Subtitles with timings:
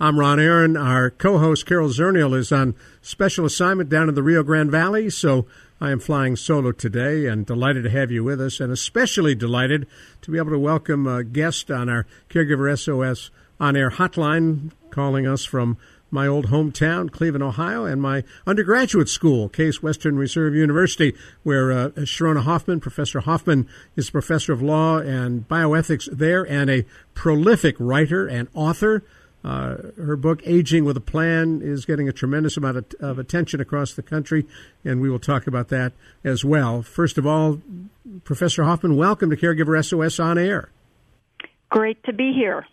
[0.00, 0.76] I'm Ron Aaron.
[0.76, 5.44] Our co-host Carol Zernial is on special assignment down in the Rio Grande Valley, so
[5.80, 9.88] I am flying solo today and delighted to have you with us, and especially delighted
[10.22, 15.26] to be able to welcome a guest on our Caregiver SOS on air hotline, calling
[15.26, 15.76] us from
[16.12, 21.12] my old hometown, Cleveland, Ohio, and my undergraduate school, Case Western Reserve University,
[21.42, 26.84] where uh, Sharona Hoffman, Professor Hoffman, is professor of law and bioethics there and a
[27.14, 29.02] prolific writer and author.
[29.44, 33.60] Uh, her book, Aging with a Plan, is getting a tremendous amount of, of, attention
[33.60, 34.46] across the country,
[34.84, 35.92] and we will talk about that
[36.24, 36.82] as well.
[36.82, 37.60] First of all,
[38.24, 40.70] Professor Hoffman, welcome to Caregiver SOS on Air.
[41.70, 42.66] Great to be here.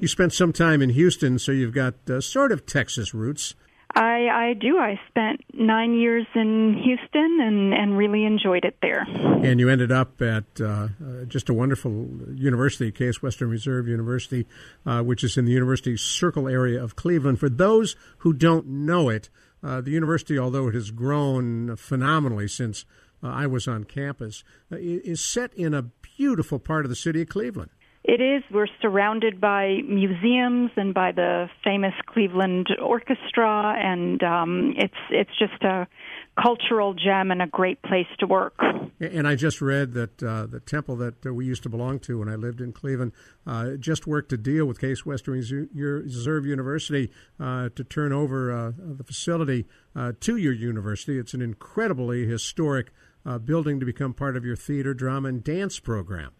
[0.00, 3.54] You spent some time in Houston, so you've got uh, sort of Texas roots.
[3.94, 4.78] I, I do.
[4.78, 9.06] I spent nine years in Houston and, and really enjoyed it there.
[9.42, 10.88] And you ended up at uh, uh,
[11.26, 14.46] just a wonderful university, Case Western Reserve University,
[14.86, 17.38] uh, which is in the University Circle area of Cleveland.
[17.38, 19.28] For those who don't know it,
[19.62, 22.84] uh, the university, although it has grown phenomenally since
[23.22, 27.22] uh, I was on campus, uh, is set in a beautiful part of the city
[27.22, 27.70] of Cleveland.
[28.04, 28.42] It is.
[28.50, 35.62] We're surrounded by museums and by the famous Cleveland Orchestra, and um, it's it's just
[35.62, 35.86] a
[36.42, 38.54] cultural gem and a great place to work.
[38.98, 42.18] And I just read that uh, the temple that uh, we used to belong to
[42.18, 43.12] when I lived in Cleveland
[43.46, 48.72] uh, just worked a deal with Case Western Reserve University uh, to turn over uh,
[48.76, 51.18] the facility uh, to your university.
[51.18, 52.92] It's an incredibly historic
[53.44, 56.32] building to become part of your theater, drama, and dance program.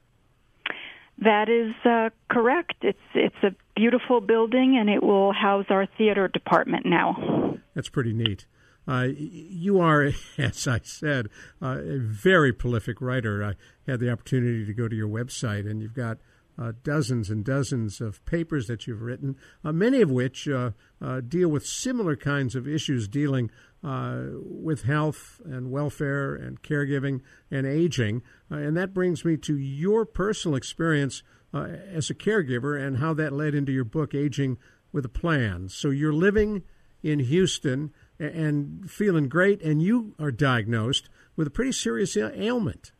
[1.25, 2.75] That is uh, correct.
[2.83, 7.59] It's it's a beautiful building, and it will house our theater department now.
[7.75, 8.47] That's pretty neat.
[8.89, 11.29] Uh, you are, as I said,
[11.61, 13.45] uh, a very prolific writer.
[13.45, 13.55] I
[13.91, 16.19] had the opportunity to go to your website, and you've got
[16.59, 21.21] uh, dozens and dozens of papers that you've written, uh, many of which uh, uh,
[21.21, 23.51] deal with similar kinds of issues dealing
[23.85, 27.21] uh, with health and welfare and caregiving
[27.51, 28.23] and aging.
[28.51, 31.23] Uh, and that brings me to your personal experience
[31.55, 34.57] as a caregiver and how that led into your book, Aging
[34.91, 35.69] with a Plan.
[35.69, 36.63] So you're living
[37.03, 42.93] in Houston and feeling great, and you are diagnosed with a pretty serious ailment.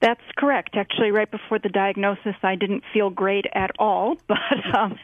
[0.00, 0.70] That's correct.
[0.76, 4.36] Actually, right before the diagnosis, I didn't feel great at all, but
[4.76, 4.98] um,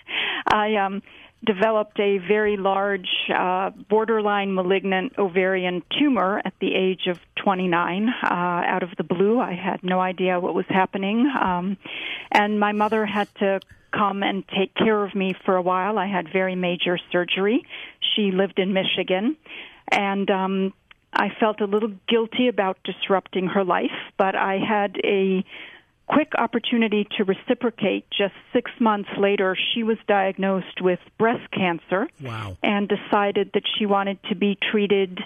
[0.46, 1.02] I um,
[1.44, 8.26] developed a very large uh, borderline malignant ovarian tumor at the age of 29 uh,
[8.28, 9.38] out of the blue.
[9.38, 11.30] I had no idea what was happening.
[11.40, 11.76] Um,
[12.32, 13.60] and my mother had to
[13.92, 15.98] come and take care of me for a while.
[15.98, 17.64] I had very major surgery.
[18.14, 19.36] She lived in Michigan.
[19.90, 20.74] And um,
[21.12, 25.44] I felt a little guilty about disrupting her life, but I had a
[26.08, 28.06] quick opportunity to reciprocate.
[28.10, 32.56] Just six months later, she was diagnosed with breast cancer wow.
[32.62, 35.18] and decided that she wanted to be treated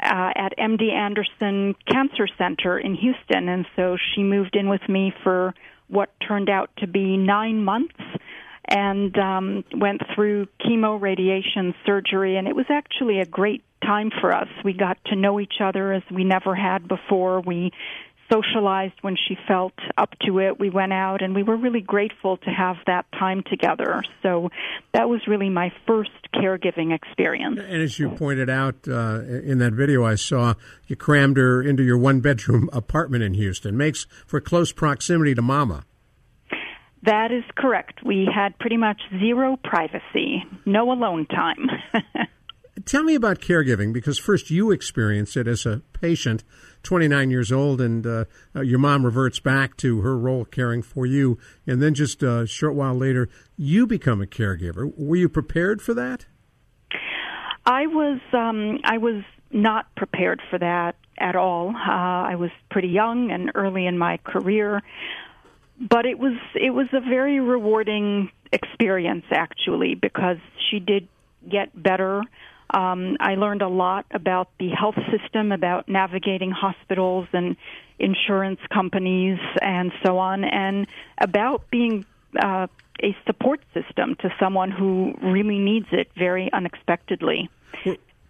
[0.00, 3.48] uh, at MD Anderson Cancer Center in Houston.
[3.48, 5.54] And so she moved in with me for
[5.88, 7.94] what turned out to be nine months
[8.66, 14.32] and um, went through chemo, radiation, surgery, and it was actually a great time for
[14.32, 14.48] us.
[14.64, 17.40] We got to know each other as we never had before.
[17.40, 17.72] We
[18.32, 20.58] socialized when she felt up to it.
[20.58, 24.02] We went out and we were really grateful to have that time together.
[24.22, 24.50] So
[24.94, 27.58] that was really my first caregiving experience.
[27.60, 30.54] And as you pointed out uh, in that video I saw,
[30.86, 33.76] you crammed her into your one bedroom apartment in Houston.
[33.76, 35.84] Makes for close proximity to mama.
[37.04, 38.04] That is correct.
[38.04, 41.68] We had pretty much zero privacy, no alone time.
[42.84, 46.44] tell me about caregiving because first you experience it as a patient,
[46.82, 48.24] 29 years old, and uh,
[48.54, 52.46] uh, your mom reverts back to her role caring for you, and then just a
[52.46, 54.92] short while later, you become a caregiver.
[54.96, 56.26] Were you prepared for that?
[57.64, 58.20] I was.
[58.32, 61.68] Um, I was not prepared for that at all.
[61.68, 64.82] Uh, I was pretty young and early in my career,
[65.78, 70.38] but it was it was a very rewarding experience actually because
[70.70, 71.08] she did
[71.48, 72.22] get better.
[72.72, 77.56] Um, I learned a lot about the health system, about navigating hospitals and
[77.98, 80.86] insurance companies and so on, and
[81.18, 82.04] about being
[82.42, 82.66] uh,
[83.02, 87.50] a support system to someone who really needs it very unexpectedly.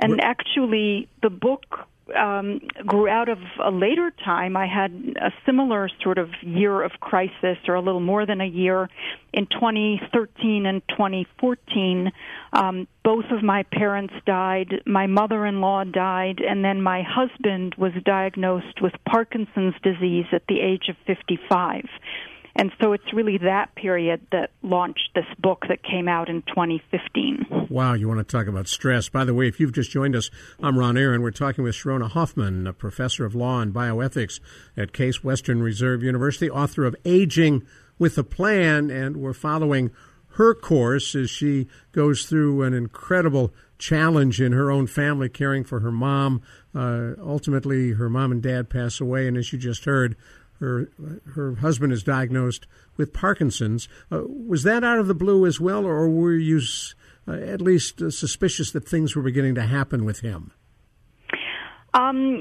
[0.01, 4.57] And actually, the book um, grew out of a later time.
[4.57, 8.47] I had a similar sort of year of crisis, or a little more than a
[8.47, 8.89] year,
[9.33, 12.13] in 2013 and 2014.
[12.53, 14.83] Um, both of my parents died.
[14.87, 20.43] My mother in law died, and then my husband was diagnosed with Parkinson's disease at
[20.49, 21.85] the age of 55.
[22.55, 27.69] And so it's really that period that launched this book that came out in 2015.
[27.71, 29.09] Wow, you want to talk about stress.
[29.09, 30.31] By the way, if you've just joined us,
[30.63, 31.23] I'm Ron Aaron.
[31.23, 34.41] We're talking with Sharona Hoffman, a professor of law and bioethics
[34.77, 37.67] at Case Western Reserve University, author of Aging
[37.99, 39.91] with a Plan, and we're following
[40.37, 45.81] her course as she goes through an incredible challenge in her own family caring for
[45.81, 46.41] her mom.
[46.75, 50.17] Uh, ultimately, her mom and dad pass away, and as you just heard,
[50.63, 50.89] her
[51.35, 52.67] her husband is diagnosed
[52.97, 53.89] with Parkinson's.
[54.11, 56.61] Uh, was that out of the blue as well, or were you
[57.27, 60.53] uh, at least uh, suspicious that things were beginning to happen with him?
[61.93, 62.39] Um,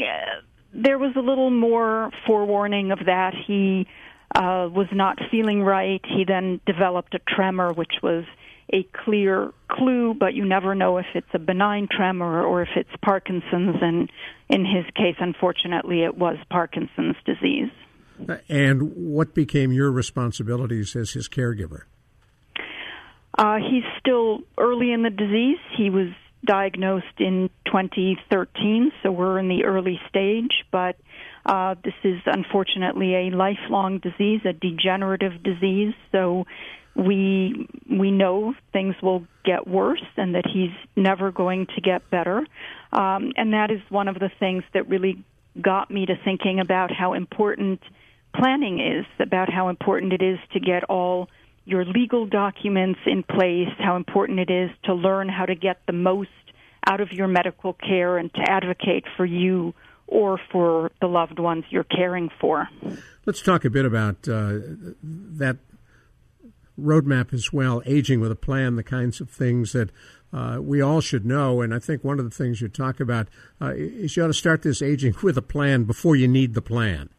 [0.73, 3.33] there was a little more forewarning of that.
[3.47, 3.87] He
[4.33, 6.01] uh, was not feeling right.
[6.05, 8.23] He then developed a tremor, which was
[8.71, 12.89] a clear clue, but you never know if it's a benign tremor or if it's
[13.03, 13.75] Parkinson's.
[13.81, 14.09] And
[14.47, 17.71] in his case, unfortunately, it was Parkinson's disease.
[18.49, 21.83] And what became your responsibilities as his caregiver?
[23.37, 25.57] Uh, he's still early in the disease.
[25.77, 26.09] He was
[26.45, 30.97] diagnosed in 2013, so we're in the early stage, but
[31.45, 35.93] uh, this is unfortunately a lifelong disease, a degenerative disease.
[36.11, 36.45] So
[36.95, 42.39] we we know things will get worse, and that he's never going to get better.
[42.91, 45.23] Um, and that is one of the things that really
[45.59, 47.81] got me to thinking about how important
[48.33, 51.29] planning is, about how important it is to get all
[51.65, 55.93] your legal documents in place, how important it is to learn how to get the
[55.93, 56.29] most
[56.87, 59.73] out of your medical care and to advocate for you
[60.07, 62.67] or for the loved ones you're caring for.
[63.25, 64.59] Let's talk a bit about uh,
[65.03, 65.57] that
[66.79, 69.89] roadmap as well, aging with a plan, the kinds of things that
[70.33, 71.61] uh, we all should know.
[71.61, 73.27] And I think one of the things you talk about
[73.61, 76.61] uh, is you ought to start this aging with a plan before you need the
[76.61, 77.09] plan.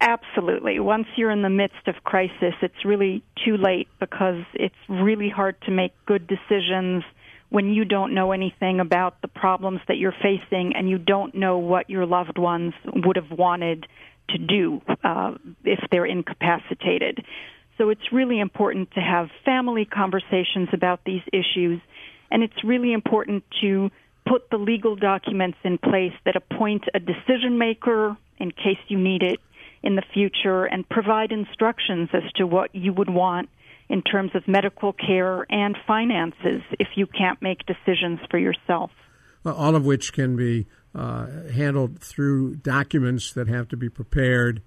[0.00, 0.80] Absolutely.
[0.80, 5.60] Once you're in the midst of crisis, it's really too late because it's really hard
[5.62, 7.04] to make good decisions
[7.50, 11.58] when you don't know anything about the problems that you're facing and you don't know
[11.58, 13.86] what your loved ones would have wanted
[14.30, 15.32] to do uh,
[15.64, 17.22] if they're incapacitated.
[17.76, 21.80] So it's really important to have family conversations about these issues,
[22.30, 23.90] and it's really important to
[24.26, 29.22] put the legal documents in place that appoint a decision maker in case you need
[29.22, 29.40] it
[29.82, 33.48] in the future and provide instructions as to what you would want
[33.88, 38.90] in terms of medical care and finances if you can't make decisions for yourself.
[39.44, 44.62] All of which can be uh, handled through documents that have to be prepared,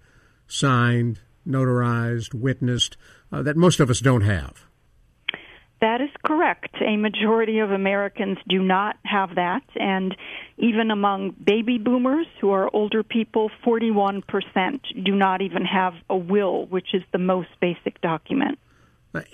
[0.47, 2.97] signed, notarized, witnessed,
[3.31, 4.65] uh, that most of us don't have.
[5.83, 6.77] That is correct.
[6.79, 10.15] A majority of Americans do not have that, and
[10.57, 14.23] even among baby boomers who are older people, 41%
[15.03, 18.59] do not even have a will, which is the most basic document.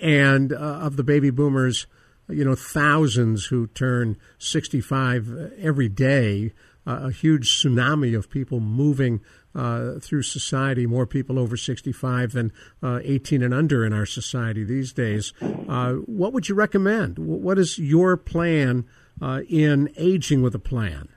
[0.02, 1.86] And uh, of the baby boomers,
[2.28, 6.52] you know, thousands who turn 65 every day,
[6.86, 9.20] uh, a huge tsunami of people moving
[9.54, 14.64] uh, through society, more people over 65 than uh, 18 and under in our society
[14.64, 15.32] these days.
[15.68, 17.18] Uh, what would you recommend?
[17.18, 18.86] What is your plan
[19.20, 21.08] uh, in aging with a plan?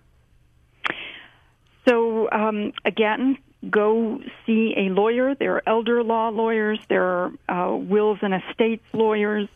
[1.88, 3.38] So, um, again,
[3.70, 5.36] go see a lawyer.
[5.36, 9.48] There are elder law lawyers, there are uh, wills and estates lawyers.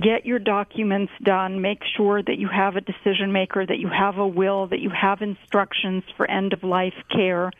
[0.00, 1.60] Get your documents done.
[1.60, 4.90] Make sure that you have a decision maker, that you have a will, that you
[4.90, 7.50] have instructions for end of life care.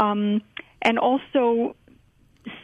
[0.00, 0.42] Um,
[0.80, 1.76] and also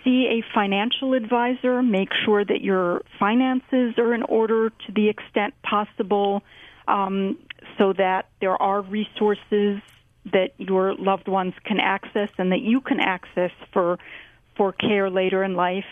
[0.02, 1.82] see a financial advisor.
[1.82, 6.42] Make sure that your finances are in order to the extent possible.
[6.88, 7.38] Um,
[7.78, 9.80] so that there are resources
[10.32, 13.99] that your loved ones can access and that you can access for
[14.56, 15.84] for care later in life.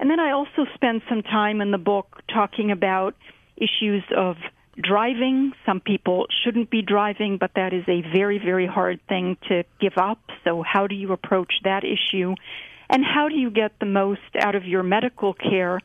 [0.00, 3.14] And then I also spend some time in the book talking about
[3.56, 4.36] issues of
[4.80, 5.52] driving.
[5.66, 9.96] Some people shouldn't be driving, but that is a very, very hard thing to give
[9.96, 10.20] up.
[10.44, 12.34] So, how do you approach that issue?
[12.88, 15.80] And how do you get the most out of your medical care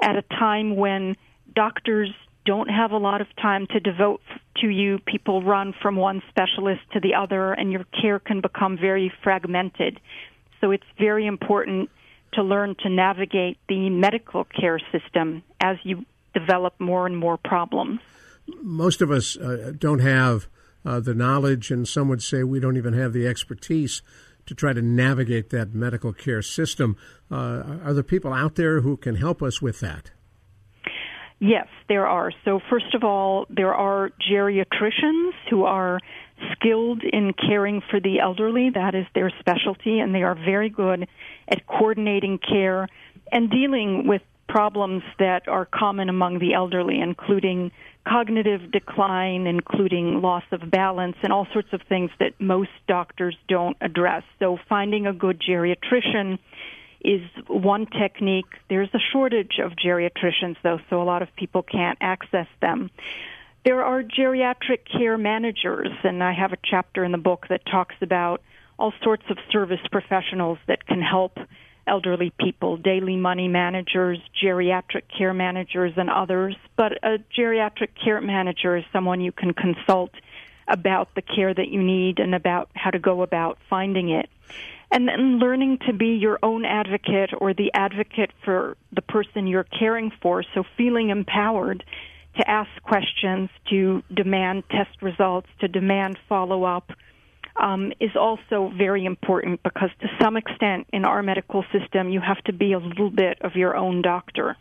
[0.00, 1.16] at a time when
[1.54, 2.10] doctors
[2.44, 4.22] don't have a lot of time to devote
[4.56, 4.98] to you.
[5.06, 10.00] People run from one specialist to the other, and your care can become very fragmented.
[10.60, 11.90] So it's very important
[12.34, 16.04] to learn to navigate the medical care system as you
[16.34, 18.00] develop more and more problems.
[18.62, 20.48] Most of us uh, don't have
[20.84, 24.02] uh, the knowledge, and some would say we don't even have the expertise
[24.46, 26.96] to try to navigate that medical care system.
[27.30, 30.10] Uh, are there people out there who can help us with that?
[31.40, 32.32] Yes, there are.
[32.44, 36.00] So, first of all, there are geriatricians who are
[36.52, 38.70] skilled in caring for the elderly.
[38.70, 41.08] That is their specialty, and they are very good
[41.48, 42.88] at coordinating care
[43.30, 47.70] and dealing with problems that are common among the elderly, including
[48.06, 53.76] cognitive decline, including loss of balance, and all sorts of things that most doctors don't
[53.80, 54.22] address.
[54.38, 56.38] So, finding a good geriatrician
[57.02, 58.46] is one technique.
[58.68, 62.90] There's a shortage of geriatricians, though, so a lot of people can't access them.
[63.64, 67.96] There are geriatric care managers, and I have a chapter in the book that talks
[68.00, 68.40] about
[68.78, 71.36] all sorts of service professionals that can help
[71.86, 76.54] elderly people, daily money managers, geriatric care managers, and others.
[76.76, 80.12] But a geriatric care manager is someone you can consult
[80.68, 84.28] about the care that you need and about how to go about finding it
[84.90, 89.64] and then learning to be your own advocate or the advocate for the person you're
[89.64, 90.42] caring for.
[90.54, 91.84] So feeling empowered
[92.36, 96.90] to ask questions, to demand test results, to demand follow up.
[97.60, 102.38] Um, is also very important because to some extent in our medical system you have
[102.44, 104.56] to be a little bit of your own doctor.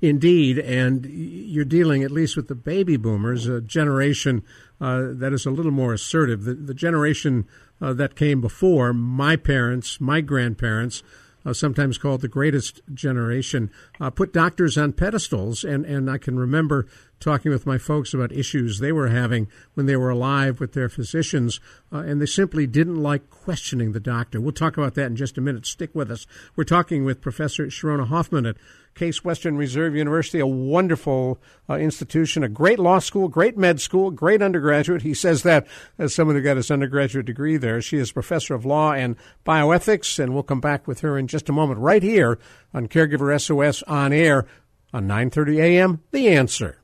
[0.00, 4.42] Indeed, and you're dealing, at least with the baby boomers, a generation
[4.80, 6.42] uh, that is a little more assertive.
[6.42, 7.46] The, the generation
[7.80, 11.04] uh, that came before, my parents, my grandparents,
[11.44, 13.70] uh, sometimes called the greatest generation,
[14.00, 15.64] uh, put doctors on pedestals.
[15.64, 16.86] And, and I can remember
[17.22, 20.88] talking with my folks about issues they were having when they were alive with their
[20.88, 21.60] physicians,
[21.92, 24.40] uh, and they simply didn't like questioning the doctor.
[24.40, 25.64] We'll talk about that in just a minute.
[25.64, 26.26] Stick with us.
[26.56, 28.56] We're talking with Professor Sharona Hoffman at
[28.94, 34.10] Case Western Reserve University, a wonderful uh, institution, a great law school, great med school,
[34.10, 35.02] great undergraduate.
[35.02, 35.66] He says that
[35.98, 37.80] as someone who got his undergraduate degree there.
[37.80, 41.48] She is professor of law and bioethics, and we'll come back with her in just
[41.48, 42.38] a moment right here
[42.74, 44.46] on Caregiver SOS on air
[44.92, 46.00] on 9:30 a.m.
[46.10, 46.78] The Answer.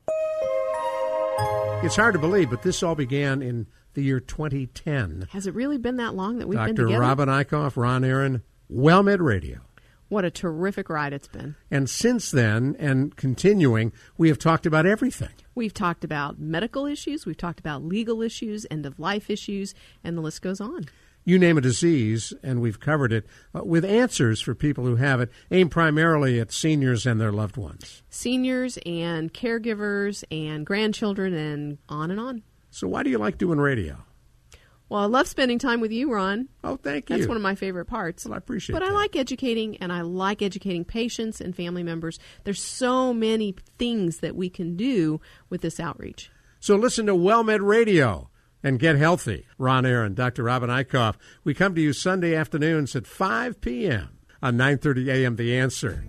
[1.81, 5.29] It's hard to believe, but this all began in the year 2010.
[5.31, 6.67] Has it really been that long that we've Dr.
[6.67, 6.99] been together?
[6.99, 7.01] Dr.
[7.01, 9.59] Robin Eichhoff, Ron Aaron, WellMed Radio.
[10.09, 11.55] What a terrific ride it's been.
[11.71, 15.29] And since then, and continuing, we have talked about everything.
[15.55, 20.17] We've talked about medical issues, we've talked about legal issues, end of life issues, and
[20.17, 20.89] the list goes on.
[21.25, 25.21] You name a disease, and we've covered it uh, with answers for people who have
[25.21, 28.01] it, aimed primarily at seniors and their loved ones.
[28.09, 32.43] Seniors and caregivers and grandchildren, and on and on.
[32.71, 33.97] So, why do you like doing radio?
[34.89, 36.49] Well, I love spending time with you, Ron.
[36.63, 37.15] Oh, thank you.
[37.15, 38.25] That's one of my favorite parts.
[38.25, 38.79] Well, I appreciate it.
[38.79, 38.91] But that.
[38.91, 42.17] I like educating, and I like educating patients and family members.
[42.43, 46.31] There's so many things that we can do with this outreach.
[46.59, 48.28] So listen to WellMed Radio
[48.63, 49.45] and get healthy.
[49.57, 50.43] Ron Aaron, Dr.
[50.43, 51.15] Robin Eichhoff.
[51.43, 54.09] We come to you Sunday afternoons at 5 p.m.
[54.41, 55.35] on 9:30 a.m.
[55.35, 56.03] The Answer.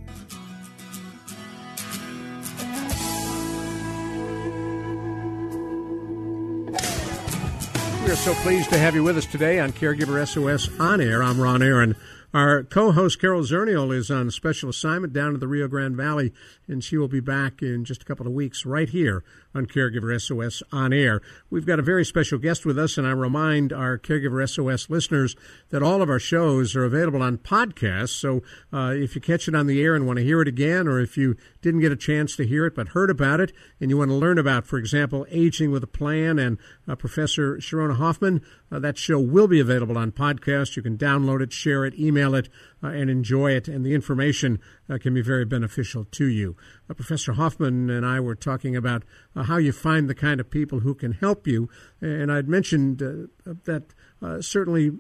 [8.05, 11.23] We are so pleased to have you with us today on Caregiver SOS On Air.
[11.23, 11.95] I'm Ron Aaron.
[12.33, 16.33] Our co-host Carol Zernial is on special assignment down in the Rio Grande Valley,
[16.69, 20.21] and she will be back in just a couple of weeks right here on Caregiver
[20.21, 21.21] SOS on air.
[21.51, 25.35] We've got a very special guest with us, and I remind our Caregiver SOS listeners
[25.71, 28.11] that all of our shows are available on podcasts.
[28.11, 30.87] So uh, if you catch it on the air and want to hear it again,
[30.87, 33.91] or if you didn't get a chance to hear it but heard about it and
[33.91, 37.97] you want to learn about, for example, aging with a plan and uh, Professor Sharona
[37.97, 40.77] Hoffman, uh, that show will be available on podcast.
[40.77, 42.49] You can download it, share it, email it,
[42.83, 43.69] uh, and enjoy it.
[43.69, 44.59] And the information
[44.89, 46.57] uh, can be very beneficial to you.
[46.89, 49.03] Uh, Professor Hoffman and I were talking about
[49.35, 51.69] uh, how you find the kind of people who can help you.
[52.01, 54.93] And I'd mentioned uh, that uh, certainly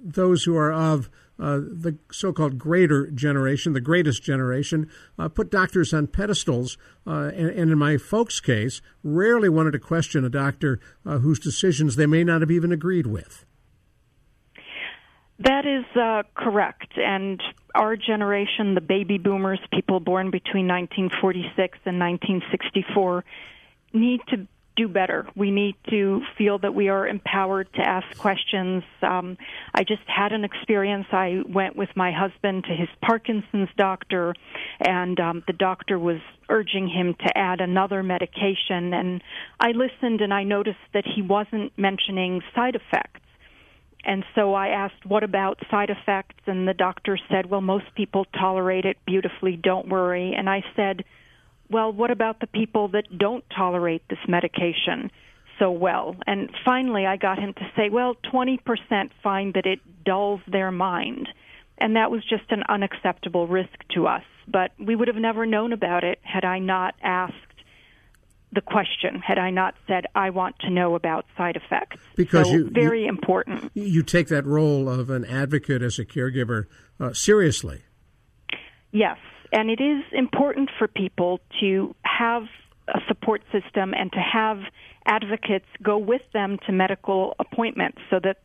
[0.00, 5.50] those who are of uh, the so called greater generation, the greatest generation, uh, put
[5.50, 10.28] doctors on pedestals, uh, and, and, in my folks' case, rarely wanted to question a
[10.28, 13.44] doctor whose decisions they may not have even agreed with.
[15.40, 16.92] That is uh, correct.
[16.96, 17.40] And
[17.74, 23.24] our generation, the baby boomers, people born between 1946 and 1964,
[23.92, 25.28] need to do better.
[25.34, 28.84] We need to feel that we are empowered to ask questions.
[29.02, 29.36] Um,
[29.74, 31.06] I just had an experience.
[31.10, 34.34] I went with my husband to his Parkinson's doctor,
[34.80, 38.94] and um, the doctor was urging him to add another medication.
[38.94, 39.22] And
[39.58, 43.20] I listened and I noticed that he wasn't mentioning side effects.
[44.08, 46.40] And so I asked, what about side effects?
[46.46, 50.34] And the doctor said, well, most people tolerate it beautifully, don't worry.
[50.34, 51.04] And I said,
[51.70, 55.10] well, what about the people that don't tolerate this medication
[55.58, 56.16] so well?
[56.26, 58.60] And finally, I got him to say, well, 20%
[59.22, 61.28] find that it dulls their mind.
[61.76, 64.24] And that was just an unacceptable risk to us.
[64.50, 67.34] But we would have never known about it had I not asked
[68.52, 71.98] the question, had I not said, I want to know about side effects.
[72.16, 73.70] Because so you, very you, important.
[73.74, 76.66] You take that role of an advocate as a caregiver
[76.98, 77.82] uh, seriously.
[78.90, 79.18] Yes,
[79.52, 82.44] and it is important for people to have
[82.88, 84.60] a support system and to have
[85.04, 88.38] advocates go with them to medical appointments so that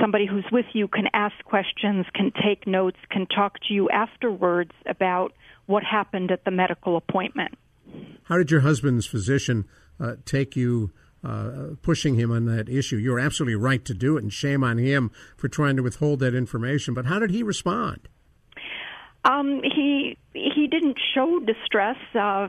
[0.00, 4.72] somebody who's with you can ask questions, can take notes, can talk to you afterwards
[4.86, 5.32] about
[5.66, 7.56] what happened at the medical appointment.
[8.24, 9.66] How did your husband's physician
[9.98, 10.92] uh, take you?
[11.22, 12.96] Uh, pushing him on that issue.
[12.96, 16.34] You're absolutely right to do it, and shame on him for trying to withhold that
[16.34, 16.94] information.
[16.94, 18.08] But how did he respond?
[19.24, 22.48] Um, he he didn't show distress uh,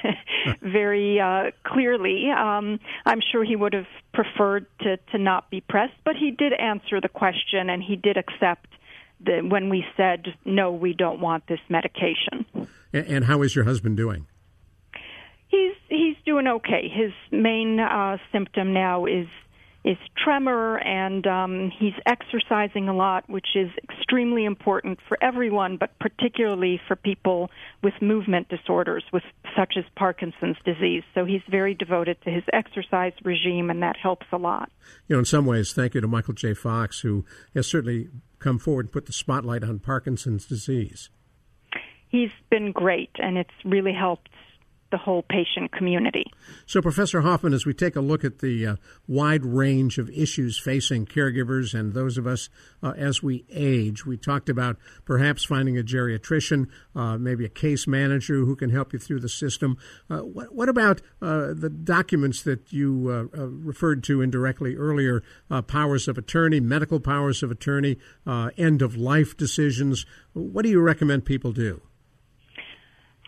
[0.62, 2.30] very uh, clearly.
[2.30, 6.54] Um, I'm sure he would have preferred to to not be pressed, but he did
[6.54, 8.68] answer the question and he did accept
[9.24, 12.46] the, when we said no, we don't want this medication.
[12.92, 14.26] And, and how is your husband doing?
[15.56, 16.88] He's he's doing okay.
[16.92, 19.26] His main uh, symptom now is
[19.84, 25.96] is tremor, and um, he's exercising a lot, which is extremely important for everyone, but
[26.00, 27.50] particularly for people
[27.84, 29.22] with movement disorders, with
[29.56, 31.04] such as Parkinson's disease.
[31.14, 34.70] So he's very devoted to his exercise regime, and that helps a lot.
[35.06, 36.52] You know, in some ways, thank you to Michael J.
[36.52, 38.08] Fox, who has certainly
[38.40, 41.10] come forward and put the spotlight on Parkinson's disease.
[42.08, 44.30] He's been great, and it's really helped
[44.90, 46.24] the whole patient community.
[46.66, 48.76] So, Professor Hoffman, as we take a look at the uh,
[49.08, 52.48] wide range of issues facing caregivers and those of us
[52.82, 57.86] uh, as we age, we talked about perhaps finding a geriatrician, uh, maybe a case
[57.86, 59.76] manager who can help you through the system.
[60.08, 65.22] Uh, what, what, about uh, the documents that you uh, referred to indirectly earlier
[65.66, 67.96] powers of attorney, medical powers of attorney,
[68.56, 70.06] end of life decisions?
[70.32, 71.82] What do you recommend people do?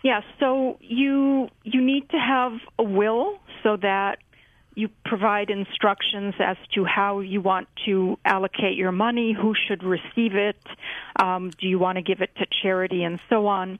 [0.03, 4.19] Yeah, so you you need to have a will so that
[4.75, 10.35] you provide instructions as to how you want to allocate your money, who should receive
[10.35, 10.55] it,
[11.21, 13.77] um, do you want to give it to charity, and so on.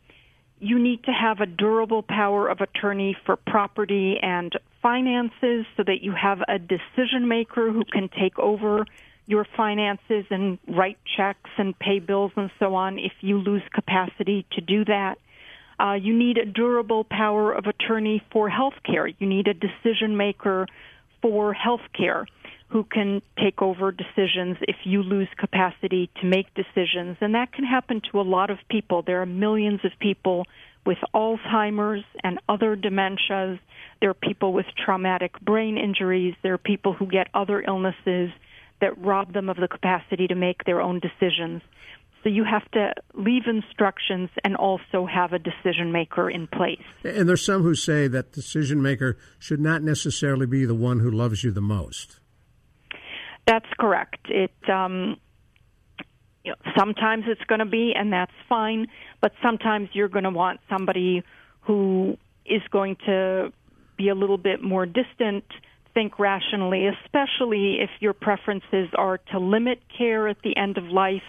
[0.59, 4.51] You need to have a durable power of attorney for property and
[4.81, 8.85] finances so that you have a decision maker who can take over
[9.25, 14.45] your finances and write checks and pay bills and so on if you lose capacity
[14.51, 15.17] to do that.
[15.79, 19.07] Uh, you need a durable power of attorney for health care.
[19.07, 20.67] You need a decision maker
[21.21, 22.25] for health care
[22.69, 27.17] who can take over decisions if you lose capacity to make decisions.
[27.19, 29.01] And that can happen to a lot of people.
[29.01, 30.45] There are millions of people
[30.85, 33.59] with Alzheimer's and other dementias.
[34.01, 36.35] There are people with traumatic brain injuries.
[36.43, 38.29] There are people who get other illnesses
[38.81, 41.61] that rob them of the capacity to make their own decisions.
[42.23, 46.83] So you have to leave instructions and also have a decision maker in place.
[47.03, 51.09] And there's some who say that decision maker should not necessarily be the one who
[51.09, 52.19] loves you the most.
[53.47, 54.27] That's correct.
[54.29, 55.17] It um,
[56.43, 58.87] you know, sometimes it's going to be, and that's fine.
[59.21, 61.23] But sometimes you're going to want somebody
[61.61, 63.51] who is going to
[63.97, 65.43] be a little bit more distant,
[65.93, 71.21] think rationally, especially if your preferences are to limit care at the end of life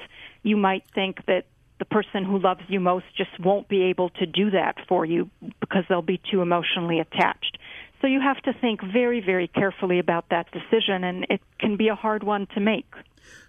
[0.42, 1.46] you might think that
[1.78, 5.30] the person who loves you most just won't be able to do that for you
[5.60, 7.58] because they'll be too emotionally attached.
[8.00, 11.88] So you have to think very, very carefully about that decision, and it can be
[11.88, 12.86] a hard one to make.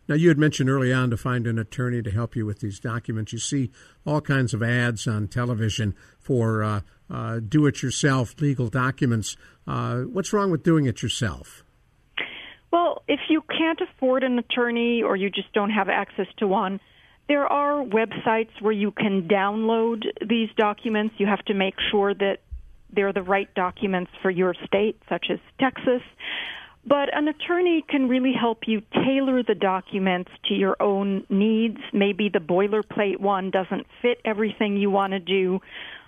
[0.08, 2.80] Now, you had mentioned early on to find an attorney to help you with these
[2.80, 3.32] documents.
[3.32, 3.72] You see
[4.06, 9.38] all kinds of ads on television for uh, uh, do it yourself legal documents.
[9.66, 11.64] Uh, what's wrong with doing it yourself?
[12.72, 16.80] Well, if you can't afford an attorney or you just don't have access to one,
[17.28, 21.16] there are websites where you can download these documents.
[21.18, 22.38] You have to make sure that
[22.94, 26.02] they're the right documents for your state, such as Texas.
[26.86, 31.78] But an attorney can really help you tailor the documents to your own needs.
[31.94, 35.62] Maybe the boilerplate one doesn't fit everything you want to do.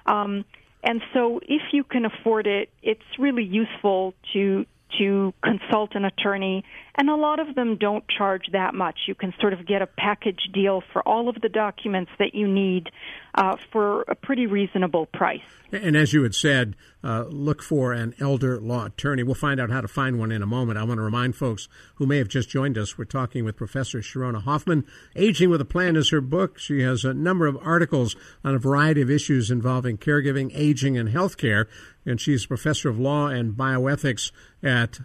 [0.05, 0.45] Um,
[0.83, 4.65] and so, if you can afford it, it's really useful to
[4.97, 6.63] to consult an attorney,
[6.95, 8.99] and a lot of them don't charge that much.
[9.07, 12.47] You can sort of get a package deal for all of the documents that you
[12.47, 12.89] need
[13.35, 15.41] uh, for a pretty reasonable price.
[15.71, 19.23] And as you had said, uh, look for an elder law attorney.
[19.23, 20.77] We'll find out how to find one in a moment.
[20.77, 23.99] I want to remind folks who may have just joined us, we're talking with Professor
[23.99, 24.85] Sharona Hoffman.
[25.15, 26.59] Aging with a Plan is her book.
[26.59, 31.09] She has a number of articles on a variety of issues involving caregiving, aging, and
[31.09, 31.65] healthcare.
[32.05, 34.99] And she's a professor of law and bioethics at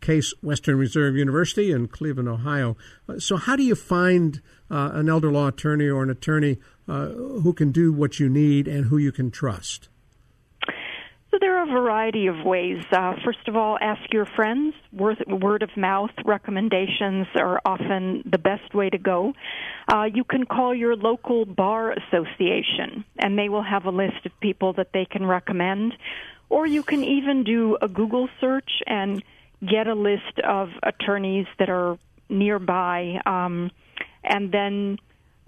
[0.00, 2.76] Case Western Reserve University in Cleveland, Ohio.
[3.08, 4.40] Uh, so, how do you find
[4.70, 6.58] uh, an elder law attorney or an attorney
[6.90, 7.06] uh,
[7.42, 9.88] who can do what you need and who you can trust?
[11.30, 12.82] So there are a variety of ways.
[12.90, 14.74] Uh, first of all, ask your friends.
[14.92, 19.32] Word, word of mouth recommendations are often the best way to go.
[19.86, 24.32] Uh, you can call your local bar association, and they will have a list of
[24.40, 25.94] people that they can recommend.
[26.48, 29.22] Or you can even do a Google search and
[29.60, 31.96] get a list of attorneys that are
[32.28, 33.70] nearby, um,
[34.24, 34.98] and then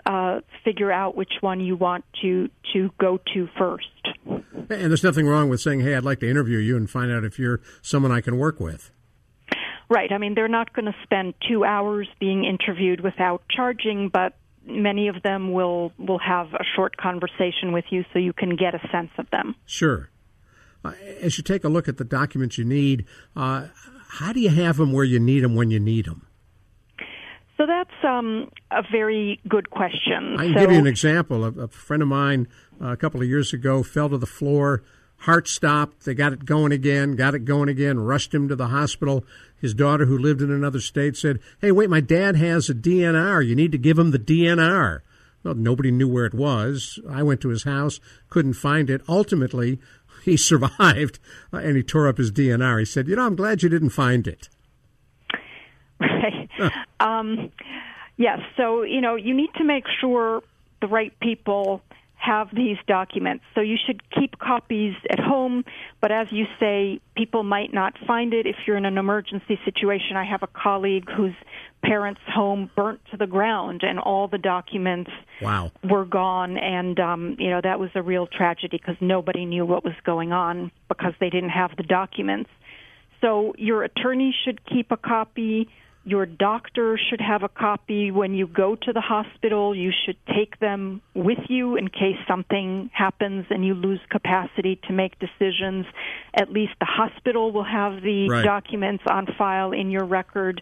[0.06, 3.86] uh, figure out which one you want to to go to first.
[4.26, 7.24] And there's nothing wrong with saying, "Hey, I'd like to interview you and find out
[7.24, 8.90] if you're someone I can work with."
[9.88, 10.10] Right.
[10.10, 14.34] I mean, they're not going to spend two hours being interviewed without charging, but
[14.66, 18.74] many of them will will have a short conversation with you so you can get
[18.74, 19.54] a sense of them.
[19.66, 20.08] Sure.
[20.84, 23.66] Uh, as you take a look at the documents you need, uh,
[24.08, 26.26] how do you have them where you need them when you need them?
[27.62, 30.34] So that's um, a very good question.
[30.36, 31.44] I can so, give you an example.
[31.44, 32.48] A, a friend of mine
[32.80, 34.82] uh, a couple of years ago fell to the floor,
[35.18, 36.04] heart stopped.
[36.04, 39.24] They got it going again, got it going again, rushed him to the hospital.
[39.60, 43.46] His daughter, who lived in another state, said, Hey, wait, my dad has a DNR.
[43.46, 45.02] You need to give him the DNR.
[45.44, 46.98] Well, nobody knew where it was.
[47.08, 49.02] I went to his house, couldn't find it.
[49.08, 49.78] Ultimately,
[50.24, 51.20] he survived
[51.52, 52.80] uh, and he tore up his DNR.
[52.80, 54.48] He said, You know, I'm glad you didn't find it.
[56.00, 56.40] Right.
[57.02, 57.50] um,
[58.16, 58.38] yes.
[58.56, 60.42] So, you know, you need to make sure
[60.80, 61.82] the right people
[62.22, 63.44] have these documents.
[63.54, 65.64] So you should keep copies at home,
[66.00, 70.16] but as you say, people might not find it if you're in an emergency situation.
[70.16, 71.34] I have a colleague whose
[71.82, 75.10] parents' home burnt to the ground and all the documents
[75.40, 75.72] wow.
[75.82, 79.82] were gone and um you know that was a real tragedy because nobody knew what
[79.82, 82.50] was going on because they didn't have the documents.
[83.20, 85.68] So your attorney should keep a copy
[86.04, 89.74] your doctor should have a copy when you go to the hospital.
[89.74, 94.92] You should take them with you in case something happens and you lose capacity to
[94.92, 95.86] make decisions.
[96.34, 98.44] At least the hospital will have the right.
[98.44, 100.60] documents on file in your record.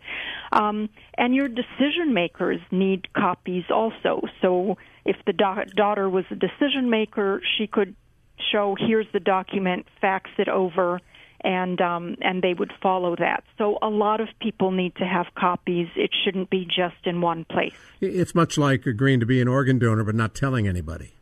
[0.53, 4.22] Um, and your decision makers need copies also.
[4.42, 4.76] So
[5.07, 7.96] if the do- daughter was a decision maker, she could
[8.53, 11.00] show here's the document, fax it over
[11.42, 13.44] and um, and they would follow that.
[13.59, 15.88] So a lot of people need to have copies.
[15.96, 17.74] It shouldn't be just in one place.
[18.00, 21.14] It's much like agreeing to be an organ donor but not telling anybody.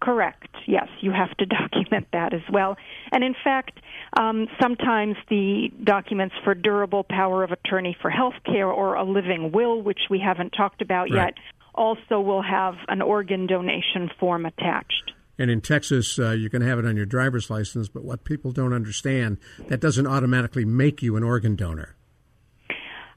[0.00, 0.48] Correct.
[0.66, 2.76] Yes, you have to document that as well.
[3.12, 3.80] And in fact,
[4.18, 9.52] um, sometimes the documents for durable power of attorney for health care or a living
[9.52, 11.12] will, which we haven't talked about right.
[11.12, 11.34] yet,
[11.74, 15.09] also will have an organ donation form attached.
[15.40, 18.52] And in Texas, uh, you can have it on your driver's license, but what people
[18.52, 21.96] don't understand, that doesn't automatically make you an organ donor.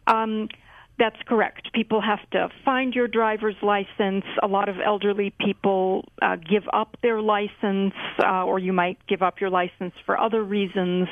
[0.08, 0.48] Um,
[0.98, 1.74] that's correct.
[1.74, 4.24] People have to find your driver's license.
[4.42, 9.22] A lot of elderly people uh, give up their license, uh, or you might give
[9.22, 11.10] up your license for other reasons.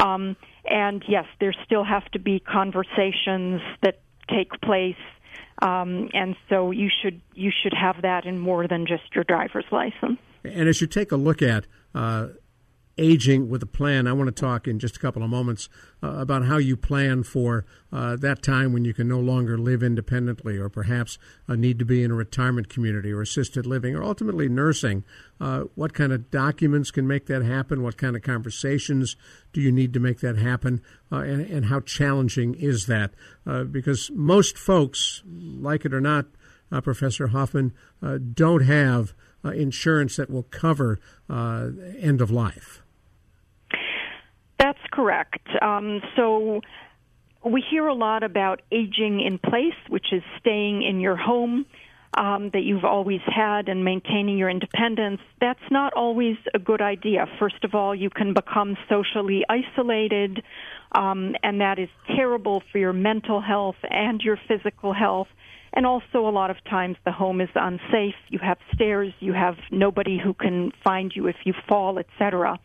[0.00, 4.94] Um, and yes, there still have to be conversations that take place.
[5.60, 9.66] Um, and so you should you should have that in more than just your driver's
[9.72, 10.20] license.
[10.44, 12.28] And as you take a look at uh,
[12.98, 15.68] aging with a plan, I want to talk in just a couple of moments
[16.02, 19.82] uh, about how you plan for uh, that time when you can no longer live
[19.82, 24.02] independently or perhaps uh, need to be in a retirement community or assisted living or
[24.02, 25.04] ultimately nursing.
[25.40, 27.82] Uh, what kind of documents can make that happen?
[27.82, 29.16] What kind of conversations
[29.52, 30.82] do you need to make that happen?
[31.10, 33.12] Uh, and, and, how challenging is that?
[33.70, 36.26] Because most folks, like it or not,
[36.82, 37.72] Professor Hoffman,
[38.34, 42.82] don't have uh, insurance that will cover uh, end of life.
[44.58, 45.48] That's correct.
[45.60, 46.60] Um, so
[47.44, 51.66] we hear a lot about aging in place, which is staying in your home.
[52.14, 57.26] um, that you've always had and maintaining your independence, that's not always a good idea.
[57.38, 60.42] First of all, you can become socially isolated,
[60.92, 65.28] um, and that is terrible for your mental health and your physical health.
[65.74, 68.14] And also, a lot of times the home is unsafe.
[68.28, 72.58] You have stairs, you have nobody who can find you if you fall, etc.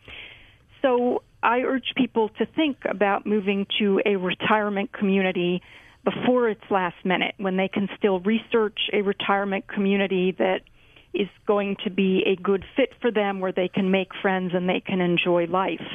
[0.82, 5.62] So, I urge people to think about moving to a retirement community
[6.04, 10.62] before it's last minute when they can still research a retirement community that
[11.14, 14.68] is going to be a good fit for them where they can make friends and
[14.68, 15.86] they can enjoy life.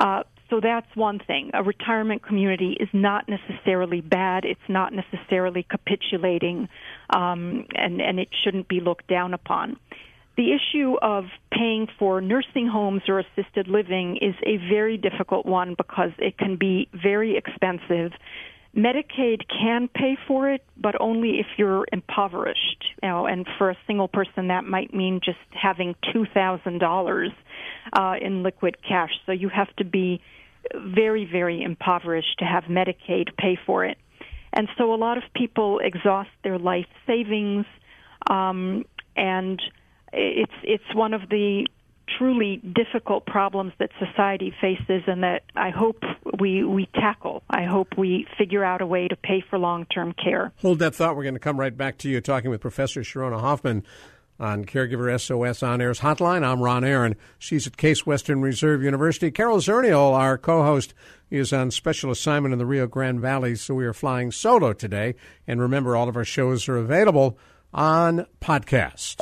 [0.00, 0.22] Uh,
[0.52, 1.50] so that's one thing.
[1.54, 4.44] A retirement community is not necessarily bad.
[4.44, 6.68] It's not necessarily capitulating,
[7.08, 9.78] um, and, and it shouldn't be looked down upon.
[10.36, 15.74] The issue of paying for nursing homes or assisted living is a very difficult one
[15.74, 18.12] because it can be very expensive
[18.74, 22.84] Medicaid can pay for it, but only if you're impoverished.
[23.02, 26.86] You know, and for a single person, that might mean just having two thousand uh,
[26.86, 27.30] dollars
[28.20, 29.10] in liquid cash.
[29.26, 30.22] So you have to be
[30.74, 33.98] very, very impoverished to have Medicaid pay for it.
[34.52, 37.64] And so a lot of people exhaust their life savings,
[38.28, 38.84] um,
[39.16, 39.60] and
[40.12, 41.66] it's it's one of the
[42.18, 46.02] truly difficult problems that society faces and that I hope
[46.38, 47.42] we, we tackle.
[47.48, 50.52] I hope we figure out a way to pay for long term care.
[50.58, 51.16] Hold that thought.
[51.16, 53.84] We're going to come right back to you talking with Professor Sharona Hoffman
[54.38, 56.44] on Caregiver SOS On Air's hotline.
[56.44, 57.16] I'm Ron Aaron.
[57.38, 59.30] She's at Case Western Reserve University.
[59.30, 60.94] Carol Zernial, our co host,
[61.30, 65.14] is on special assignment in the Rio Grande Valley, so we are flying solo today.
[65.46, 67.38] And remember, all of our shows are available
[67.72, 69.20] on podcast.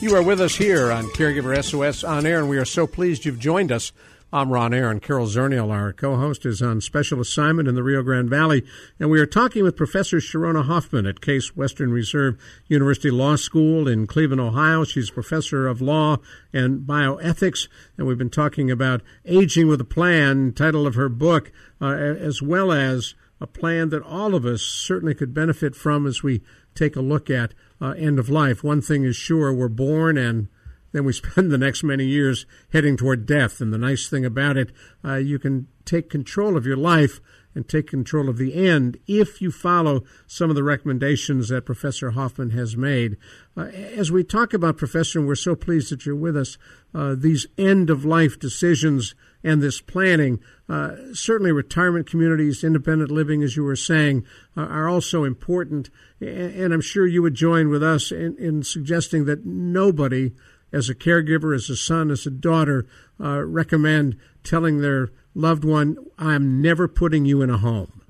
[0.00, 3.24] You are with us here on Caregiver SOS on air, and we are so pleased
[3.24, 3.90] you've joined us.
[4.30, 5.00] I'm Ron Aaron.
[5.00, 8.62] Carol Zernial, our co-host, is on special assignment in the Rio Grande Valley,
[9.00, 12.36] and we are talking with Professor Sharona Hoffman at Case Western Reserve
[12.66, 14.84] University Law School in Cleveland, Ohio.
[14.84, 16.18] She's professor of law
[16.52, 21.50] and bioethics, and we've been talking about aging with a plan, title of her book,
[21.80, 26.22] uh, as well as a plan that all of us certainly could benefit from as
[26.22, 26.42] we
[26.74, 28.62] take a look at uh, end of life.
[28.62, 30.48] One thing is sure, we're born and
[30.92, 33.60] then we spend the next many years heading toward death.
[33.60, 34.72] And the nice thing about it,
[35.04, 37.20] uh, you can take control of your life
[37.54, 42.10] and take control of the end if you follow some of the recommendations that Professor
[42.10, 43.16] Hoffman has made.
[43.56, 46.56] Uh, as we talk about, Professor, and we're so pleased that you're with us,
[46.94, 53.42] uh, these end of life decisions and this planning, uh, certainly retirement communities, independent living,
[53.42, 54.24] as you were saying,
[54.56, 55.90] uh, are also important.
[56.20, 60.32] And I'm sure you would join with us in, in, suggesting that nobody,
[60.72, 62.86] as a caregiver, as a son, as a daughter,
[63.20, 68.02] uh, recommend telling their loved one, I'm never putting you in a home.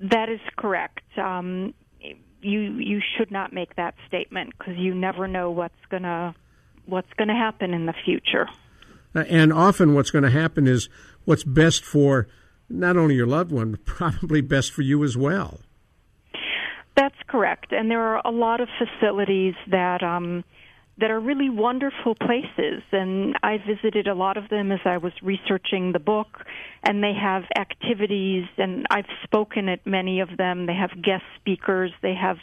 [0.00, 1.04] That is correct.
[1.16, 1.74] Um,
[2.42, 6.34] you you should not make that statement because you never know what's gonna
[6.84, 8.48] what's gonna happen in the future.
[9.14, 10.88] Uh, and often what's going to happen is
[11.24, 12.26] what's best for
[12.68, 15.60] not only your loved one, but probably best for you as well.
[16.96, 17.72] That's correct.
[17.72, 20.44] And there are a lot of facilities that um,
[20.98, 22.82] that are really wonderful places.
[22.92, 26.44] And I visited a lot of them as I was researching the book.
[26.82, 30.66] And they have activities, and I've spoken at many of them.
[30.66, 31.90] They have guest speakers.
[32.02, 32.38] They have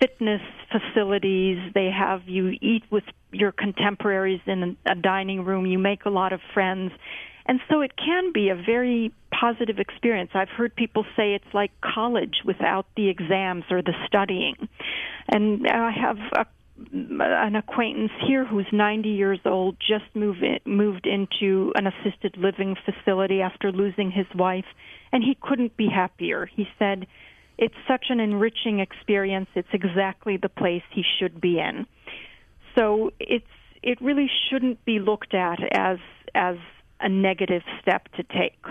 [0.00, 1.58] fitness facilities.
[1.74, 5.66] They have you eat with your contemporaries in a dining room.
[5.66, 6.92] You make a lot of friends.
[7.46, 10.30] And so it can be a very positive experience.
[10.34, 14.68] I've heard people say it's like college without the exams or the studying.
[15.28, 16.46] And I have a
[16.92, 22.76] an acquaintance here who's 90 years old just moved in, moved into an assisted living
[22.84, 24.64] facility after losing his wife
[25.12, 26.48] and he couldn't be happier.
[26.54, 27.06] He said
[27.56, 29.48] it's such an enriching experience.
[29.54, 31.86] It's exactly the place he should be in.
[32.76, 33.44] So it's
[33.82, 35.98] it really shouldn't be looked at as
[36.34, 36.56] as
[37.00, 38.64] a negative step to take.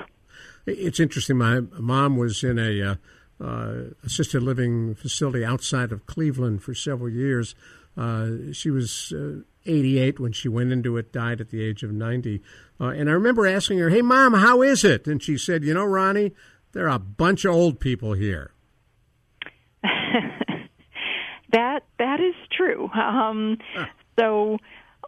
[0.65, 1.37] It's interesting.
[1.37, 2.95] My mom was in a uh,
[3.43, 7.55] uh, assisted living facility outside of Cleveland for several years.
[7.97, 11.91] Uh, she was uh, 88 when she went into it, died at the age of
[11.91, 12.41] 90.
[12.79, 15.73] Uh, and I remember asking her, "Hey, mom, how is it?" And she said, "You
[15.73, 16.33] know, Ronnie,
[16.73, 18.51] there are a bunch of old people here."
[21.51, 22.89] that that is true.
[22.93, 23.57] Um,
[24.19, 24.57] so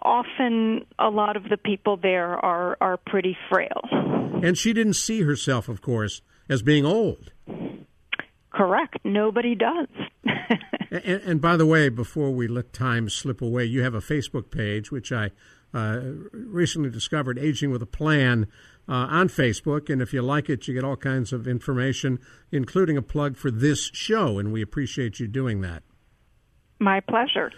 [0.02, 3.82] often, a lot of the people there are are pretty frail.
[4.41, 7.32] And she didn't see herself, of course, as being old.
[8.52, 8.97] Correct.
[9.04, 9.88] Nobody does.
[10.91, 14.52] and, and, by the way, before we let time slip away, you have a Facebook
[14.52, 15.32] page, which I
[15.73, 15.99] uh,
[16.32, 18.47] recently discovered Aging with a Plan
[18.88, 19.89] uh, on Facebook.
[19.89, 22.19] And if you like it, you get all kinds of information,
[22.52, 24.39] including a plug for this show.
[24.39, 25.84] And we appreciate you doing that.
[26.80, 27.52] My pleasure.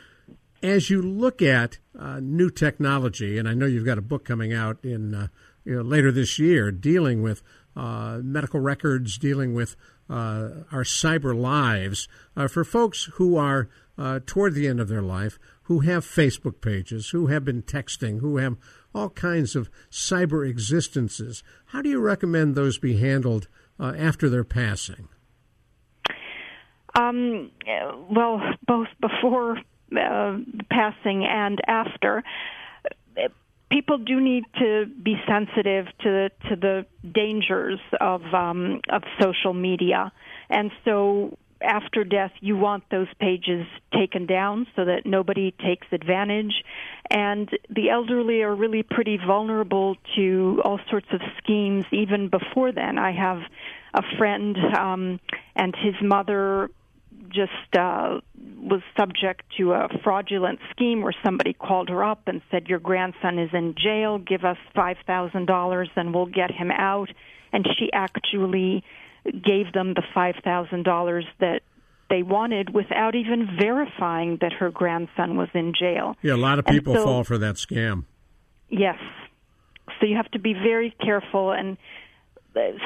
[0.62, 4.54] As you look at uh, new technology, and I know you've got a book coming
[4.54, 5.28] out in uh,
[5.64, 7.42] you know, later this year dealing with
[7.76, 9.76] uh, medical records, dealing with
[10.12, 12.08] our cyber lives,
[12.50, 13.70] for folks who are
[14.26, 18.38] toward the end of their life, who have Facebook pages, who have been texting, who
[18.38, 18.58] have
[18.94, 21.44] all kinds of cyber existences.
[21.68, 23.48] How do you recommend those be handled
[23.80, 25.08] uh, after their passing?
[27.00, 27.52] Um,
[28.14, 29.58] well, both before
[29.98, 30.38] uh,
[30.70, 32.22] passing and after.
[33.72, 40.12] People do need to be sensitive to to the dangers of um, of social media,
[40.50, 46.54] and so after death, you want those pages taken down so that nobody takes advantage.
[47.10, 52.98] And the elderly are really pretty vulnerable to all sorts of schemes even before then.
[52.98, 53.42] I have
[53.94, 55.20] a friend um,
[55.56, 56.70] and his mother
[57.34, 62.68] just uh, was subject to a fraudulent scheme where somebody called her up and said,
[62.68, 67.10] Your grandson is in jail, give us $5,000 and we'll get him out.
[67.54, 68.84] And she actually
[69.26, 71.62] gave them the $5,000 that
[72.10, 76.16] they wanted without even verifying that her grandson was in jail.
[76.22, 78.06] Yeah, a lot of people so, fall for that scam.
[78.70, 78.98] Yes.
[80.00, 81.78] So you have to be very careful and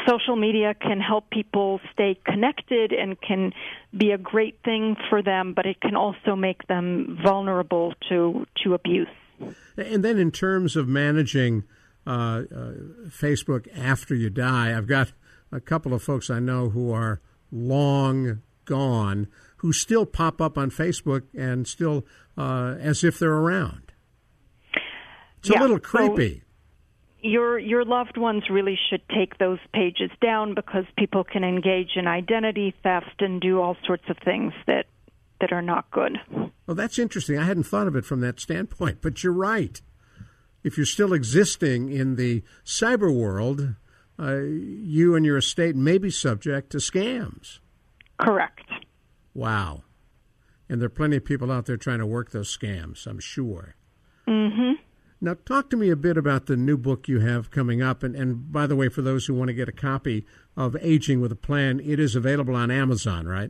[0.07, 3.51] social media can help people stay connected and can
[3.97, 8.73] be a great thing for them, but it can also make them vulnerable to to
[8.73, 9.07] abuse.
[9.77, 11.63] And then, in terms of managing
[12.07, 12.43] uh, uh,
[13.07, 15.11] Facebook after you die, I've got
[15.51, 20.69] a couple of folks I know who are long gone who still pop up on
[20.69, 22.05] Facebook and still
[22.37, 23.93] uh, as if they're around.
[25.39, 26.39] It's yeah, a little creepy.
[26.39, 26.44] So
[27.25, 32.07] your your loved ones really should take those pages down because people can engage in
[32.07, 34.85] identity theft and do all sorts of things that
[35.41, 36.17] that are not good.
[36.65, 37.37] Well, that's interesting.
[37.37, 39.81] I hadn't thought of it from that standpoint, but you're right.
[40.63, 43.75] If you're still existing in the cyber world,
[44.17, 47.59] uh, you and your estate may be subject to scams.
[48.19, 48.61] Correct.
[49.33, 49.83] Wow.
[50.69, 53.75] And there are plenty of people out there trying to work those scams, I'm sure.
[54.27, 54.81] Mm-hmm.
[55.25, 58.03] Now, talk to me a bit about the new book you have coming up.
[58.03, 60.23] And, and by the way, for those who want to get a copy
[60.55, 63.49] of Aging with a Plan, it is available on Amazon, right?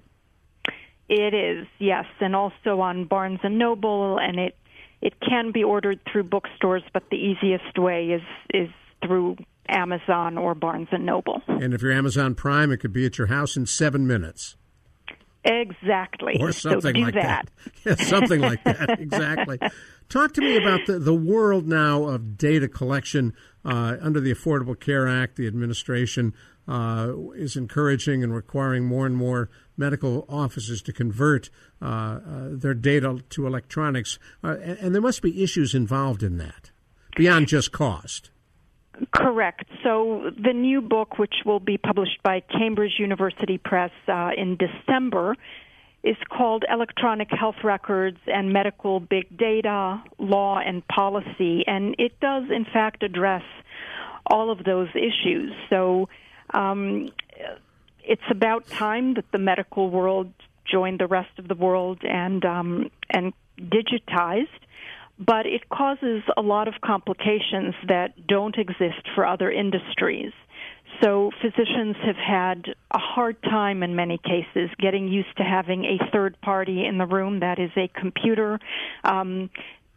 [1.10, 4.58] It is, yes, and also on Barnes and Noble, and it
[5.02, 8.22] it can be ordered through bookstores, but the easiest way is
[8.54, 8.70] is
[9.06, 9.36] through
[9.68, 11.42] Amazon or Barnes and Noble.
[11.48, 14.56] And if you're Amazon Prime, it could be at your house in seven minutes.
[15.46, 16.38] Exactly.
[16.40, 17.50] Or something so like that.
[17.86, 18.00] that.
[18.00, 19.00] Yeah, something like that.
[19.00, 19.60] Exactly.
[20.10, 24.80] Talk to me about the, the world now of data collection uh, under the Affordable
[24.80, 25.36] Care Act.
[25.36, 26.34] The administration
[26.68, 31.50] uh, is encouraging and requiring more and more medical offices to convert
[31.82, 32.20] uh, uh
[32.52, 34.18] their data to electronics.
[34.44, 36.72] Uh, and, and there must be issues involved in that
[37.16, 38.32] beyond just cost.
[39.12, 39.66] Correct.
[39.84, 45.36] So the new book, which will be published by Cambridge University Press uh, in December,
[46.04, 51.64] is called Electronic Health Records and Medical Big Data, Law and Policy.
[51.66, 53.44] And it does, in fact, address
[54.28, 55.52] all of those issues.
[55.70, 56.10] So
[56.54, 57.10] um,
[58.04, 60.32] it's about time that the medical world
[60.72, 64.48] joined the rest of the world and um, and digitized
[65.18, 70.34] but it causes a lot of complications that don't exist for other industries.
[71.04, 76.12] So physicians have had a hard time in many cases getting used to having a
[76.12, 78.60] third party in the room that is a computer.
[79.04, 79.50] Um,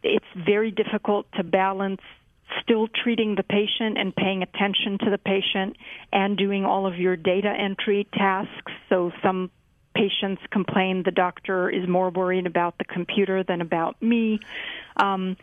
[0.03, 2.01] it's very difficult to balance
[2.63, 5.77] still treating the patient and paying attention to the patient
[6.11, 8.71] and doing all of your data entry tasks.
[8.89, 9.51] So some
[9.99, 14.39] patients complain the doctor is more worried about the computer than about me.
[14.95, 15.35] Um,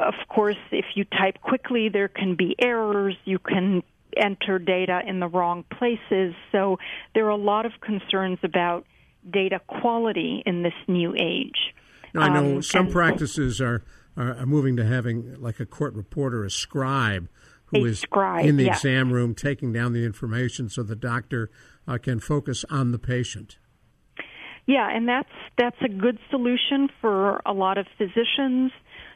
[0.00, 3.14] of course, if you type quickly, there can be errors.
[3.24, 3.82] You can
[4.16, 6.34] enter data in the wrong places.
[6.52, 6.78] So
[7.14, 8.86] there are a lot of concerns about
[9.30, 11.74] data quality in this new age.
[12.14, 13.82] Now, I know um, some practices are,
[14.16, 17.28] are moving to having like a court reporter, a scribe,
[17.66, 21.50] who is scribe, in the exam room taking down the information so the doctor
[21.86, 23.58] uh, can focus on the patient.
[24.66, 28.72] Yeah, and that's that's a good solution for a lot of physicians.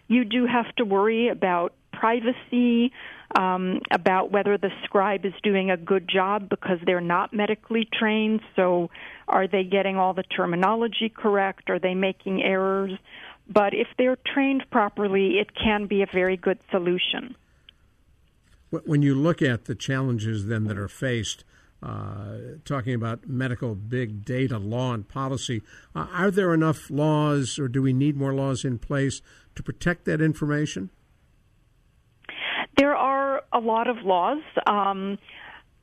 [0.08, 2.92] You do have to worry about privacy,
[3.36, 8.40] um, about whether the scribe is doing a good job because they're not medically trained.
[8.56, 8.90] So,
[9.28, 11.68] are they getting all the terminology correct?
[11.68, 12.92] Are they making errors?
[13.50, 17.34] but if they're trained properly, it can be a very good solution.
[18.70, 21.44] When you look at the challenges then that are faced,
[21.82, 25.62] uh, talking about medical big data law and policy,
[25.94, 29.22] uh, are there enough laws, or do we need more laws in place
[29.54, 30.90] to protect that information?
[32.76, 34.42] There are a lot of laws.
[34.66, 35.18] Um,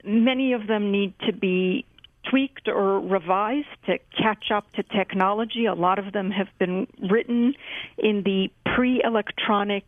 [0.03, 1.85] many of them need to be
[2.29, 5.65] tweaked or revised to catch up to technology.
[5.65, 7.53] A lot of them have been written
[7.97, 9.85] in the pre electronic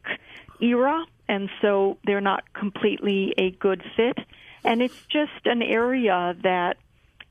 [0.62, 4.18] era, and so they're not completely a good fit.
[4.64, 6.78] And it's just an area that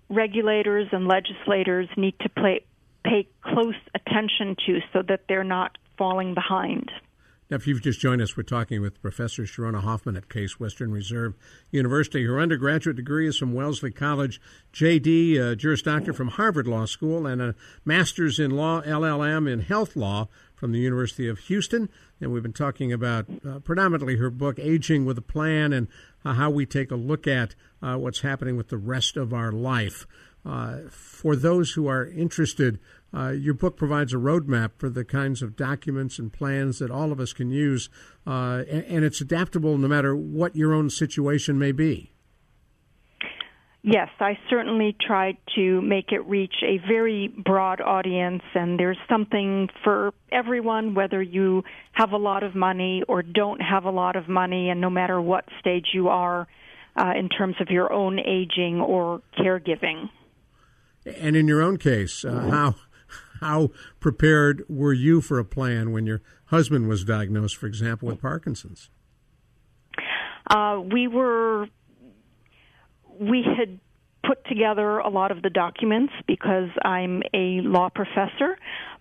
[0.08, 2.64] regulators and legislators need to play,
[3.04, 6.90] pay close attention to so that they're not falling behind.
[7.50, 10.90] Now, if you've just joined us, we're talking with Professor Sharona Hoffman at Case Western
[10.90, 11.34] Reserve
[11.70, 12.26] University.
[12.26, 14.38] Her undergraduate degree is from Wellesley College,
[14.74, 17.54] JD, Juris Doctor from Harvard Law School, and a
[17.86, 21.88] master's in law, LLM in health law from the University of Houston.
[22.20, 25.88] And we've been talking about uh, predominantly her book, Aging with a Plan, and
[26.26, 29.52] uh, how we take a look at uh, what's happening with the rest of our
[29.52, 30.06] life.
[30.44, 32.78] Uh, for those who are interested,
[33.14, 37.10] uh, your book provides a roadmap for the kinds of documents and plans that all
[37.10, 37.88] of us can use,
[38.26, 42.12] uh, and, and, it's adaptable no matter what your own situation may be.
[43.82, 49.70] Yes, I certainly tried to make it reach a very broad audience, and there's something
[49.82, 54.28] for everyone, whether you have a lot of money or don't have a lot of
[54.28, 56.46] money, and no matter what stage you are
[56.96, 60.10] uh, in terms of your own aging or caregiving.
[61.06, 62.74] And in your own case, uh, how
[63.40, 63.70] how
[64.00, 68.90] prepared were you for a plan when your husband was diagnosed, for example, with Parkinson's?
[70.48, 71.66] Uh, we were,
[73.20, 73.78] we had
[74.26, 78.58] put together a lot of the documents because I'm a law professor,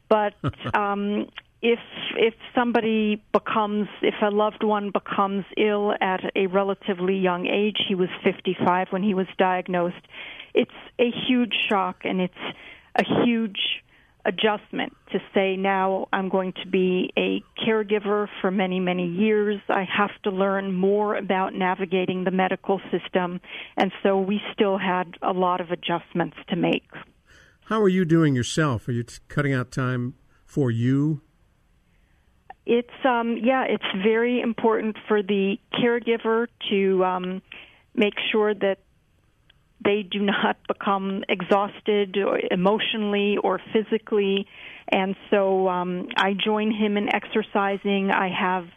[0.09, 0.33] but
[0.73, 1.27] um,
[1.61, 1.79] if
[2.15, 7.95] if somebody becomes if a loved one becomes ill at a relatively young age he
[7.95, 9.95] was 55 when he was diagnosed
[10.53, 12.33] it's a huge shock and it's
[12.95, 13.76] a huge
[14.27, 19.59] adjustment to say now I'm going to be a caregiver for many, many years.
[19.69, 23.39] I have to learn more about navigating the medical system.
[23.77, 26.89] And so we still had a lot of adjustments to make.
[27.65, 28.87] How are you doing yourself?
[28.87, 30.15] Are you t- cutting out time
[30.45, 31.21] for you?
[32.65, 37.41] It's um, yeah, it's very important for the caregiver to um,
[37.95, 38.79] make sure that
[39.83, 44.47] they do not become exhausted or emotionally or physically.
[44.89, 48.11] And so um, I join him in exercising.
[48.11, 48.67] I have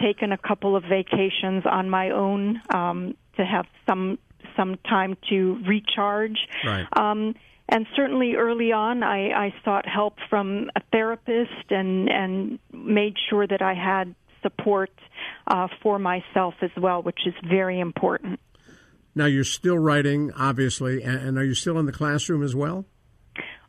[0.00, 4.18] taken a couple of vacations on my own um, to have some
[4.56, 6.36] some time to recharge.
[6.64, 6.86] Right.
[6.96, 7.34] Um,
[7.68, 13.46] and certainly early on, I, I sought help from a therapist and and made sure
[13.46, 14.90] that I had support
[15.46, 18.40] uh, for myself as well, which is very important.
[19.14, 22.84] Now you're still writing, obviously, and are you still in the classroom as well?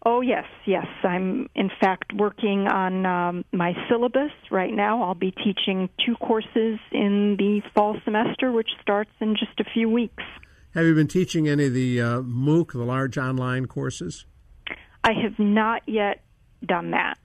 [0.06, 0.86] Oh yes, yes.
[1.04, 5.04] I'm in fact working on um, my syllabus right now.
[5.04, 9.90] I'll be teaching two courses in the fall semester, which starts in just a few
[9.90, 10.24] weeks.
[10.74, 14.26] Have you been teaching any of the uh, MOOC, the large online courses?
[15.04, 16.24] I have not yet
[16.66, 17.18] done that.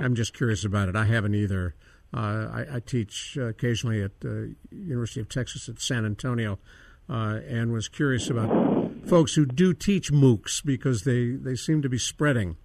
[0.00, 0.96] I'm just curious about it.
[0.96, 1.74] I haven't either.
[2.14, 6.58] Uh, I, I, teach uh, occasionally at the uh, University of Texas at San Antonio
[7.08, 8.48] uh, and was curious about
[9.06, 12.56] folks who do teach MOOCs because they, they seem to be spreading.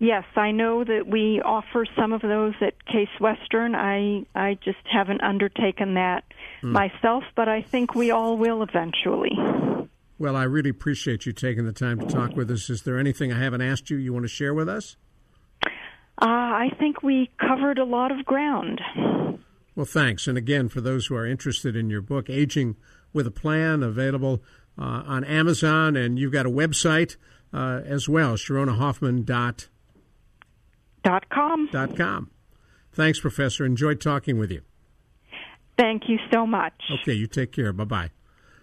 [0.00, 3.74] Yes, I know that we offer some of those at Case Western.
[3.74, 6.22] I I just haven't undertaken that
[6.62, 6.70] mm.
[6.70, 9.32] myself, but I think we all will eventually.
[10.16, 12.70] Well, I really appreciate you taking the time to talk with us.
[12.70, 14.96] Is there anything I haven't asked you you want to share with us?
[15.64, 18.80] Uh, I think we covered a lot of ground.
[19.76, 20.26] Well, thanks.
[20.26, 22.76] And again, for those who are interested in your book, Aging
[23.12, 24.42] with a plan available
[24.78, 27.16] uh, on Amazon, and you've got a website
[27.52, 29.68] uh, as well, SharonaHoffman dot
[31.02, 32.30] dot com dot com.
[32.92, 33.64] Thanks, Professor.
[33.64, 34.62] Enjoyed talking with you.
[35.78, 36.74] Thank you so much.
[37.02, 37.72] Okay, you take care.
[37.72, 38.10] Bye bye.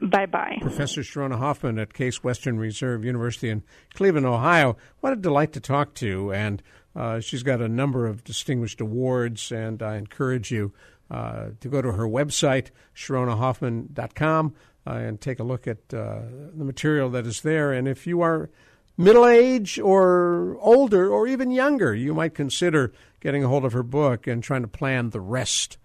[0.02, 0.58] Bye bye.
[0.60, 4.76] Professor Sharona Hoffman at Case Western Reserve University in Cleveland, Ohio.
[5.00, 6.34] What a delight to talk to.
[6.34, 6.62] And
[6.94, 10.74] uh, she's got a number of distinguished awards, and I encourage you
[11.10, 14.56] uh, to go to her website, SharonaHoffman.com,
[14.88, 16.22] uh, and take a look at uh,
[16.56, 17.72] the material that is there.
[17.72, 18.50] And if you are
[18.98, 23.84] middle age or older or even younger, you might consider getting a hold of her
[23.84, 25.78] book and trying to plan the rest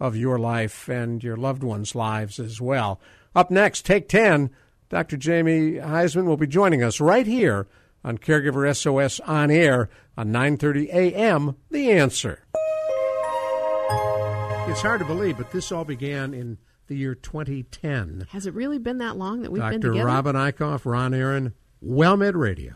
[0.00, 3.00] of your life and your loved ones' lives as well.
[3.34, 4.50] Up next, Take 10,
[4.88, 5.16] Dr.
[5.16, 7.66] Jamie Huysman will be joining us right here
[8.04, 11.56] on Caregiver SOS on air on 9:30 a.m.
[11.70, 12.44] The Answer.
[14.78, 16.56] It's hard to believe, but this all began in
[16.86, 18.28] the year 2010.
[18.30, 19.94] Has it really been that long that we've been together?
[19.94, 20.06] Dr.
[20.06, 21.52] Robin Eichhoff, Ron Aaron,
[21.84, 22.74] WellMed Radio.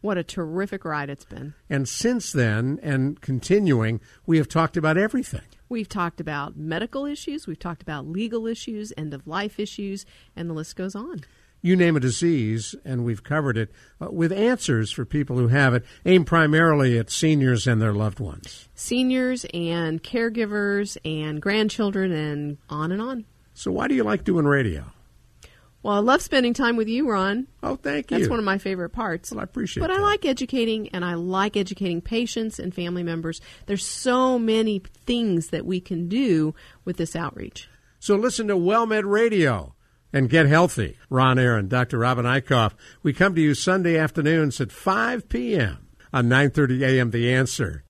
[0.00, 1.52] What a terrific ride it's been.
[1.68, 5.42] And since then, and continuing, we have talked about everything.
[5.68, 10.48] We've talked about medical issues, we've talked about legal issues, end of life issues, and
[10.48, 11.20] the list goes on.
[11.64, 15.74] You name a disease, and we've covered it uh, with answers for people who have
[15.74, 18.68] it, aimed primarily at seniors and their loved ones.
[18.74, 23.26] Seniors and caregivers and grandchildren and on and on.
[23.54, 24.86] So, why do you like doing radio?
[25.84, 27.46] Well, I love spending time with you, Ron.
[27.62, 28.18] Oh, thank you.
[28.18, 29.30] That's one of my favorite parts.
[29.30, 29.86] Well, I appreciate it.
[29.86, 33.40] But I like educating, and I like educating patients and family members.
[33.66, 36.54] There's so many things that we can do
[36.84, 37.68] with this outreach.
[38.00, 39.74] So listen to WellMed Radio
[40.12, 40.98] and get healthy.
[41.08, 41.98] Ron Aaron, Dr.
[41.98, 42.74] Robin Eichhoff.
[43.02, 45.88] We come to you Sunday afternoons at 5 p.m.
[46.12, 47.10] on 9:30 a.m.
[47.10, 47.84] The Answer.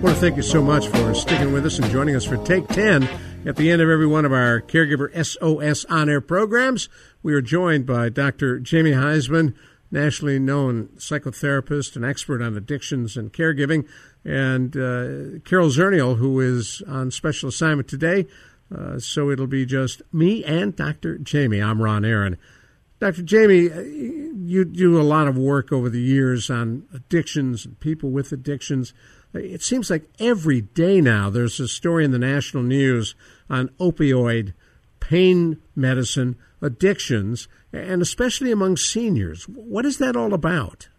[0.00, 2.38] I want to thank you so much for sticking with us and joining us for
[2.38, 3.06] Take 10.
[3.44, 6.88] At the end of every one of our Caregiver SOS on air programs,
[7.22, 8.58] we are joined by Dr.
[8.60, 9.54] Jamie Huysman,
[9.90, 13.86] nationally known psychotherapist and expert on addictions and caregiving,
[14.24, 18.26] and uh, Carol Zernial, who is on special assignment today.
[18.74, 21.18] Uh, so it'll be just me and Dr.
[21.18, 21.60] Jamie.
[21.60, 22.36] I'm Ron Aaron.
[23.00, 23.22] Dr.
[23.22, 28.10] Jamie, uh, you do a lot of work over the years on addictions and people
[28.10, 28.92] with addictions.
[29.32, 33.14] It seems like every day now there's a story in the national news
[33.48, 34.52] on opioid,
[35.00, 39.44] pain medicine, addictions, and especially among seniors.
[39.48, 40.89] What is that all about?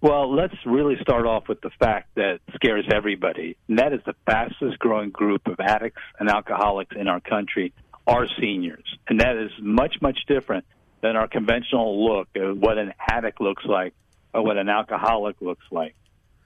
[0.00, 3.56] Well, let's really start off with the fact that scares everybody.
[3.68, 7.72] And that is the fastest growing group of addicts and alcoholics in our country
[8.06, 8.84] are seniors.
[9.08, 10.64] And that is much, much different
[11.00, 13.94] than our conventional look of what an addict looks like
[14.34, 15.94] or what an alcoholic looks like.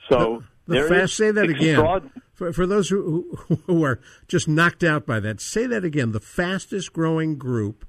[0.08, 2.10] So The there fast, say that again.
[2.32, 6.12] For, for those who, who, who are just knocked out by that, say that again.
[6.12, 7.84] The fastest growing group.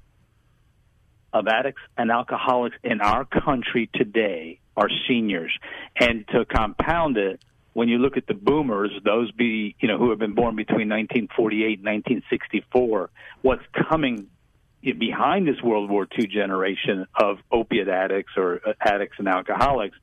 [1.32, 5.52] of addicts and alcoholics in our country today are seniors.
[5.98, 7.40] And to compound it,
[7.74, 10.88] when you look at the boomers, those be you know who have been born between
[10.88, 13.10] 1948 and 1964,
[13.40, 14.28] what's coming
[14.82, 19.96] behind this World War II generation of opiate addicts or uh, addicts and alcoholics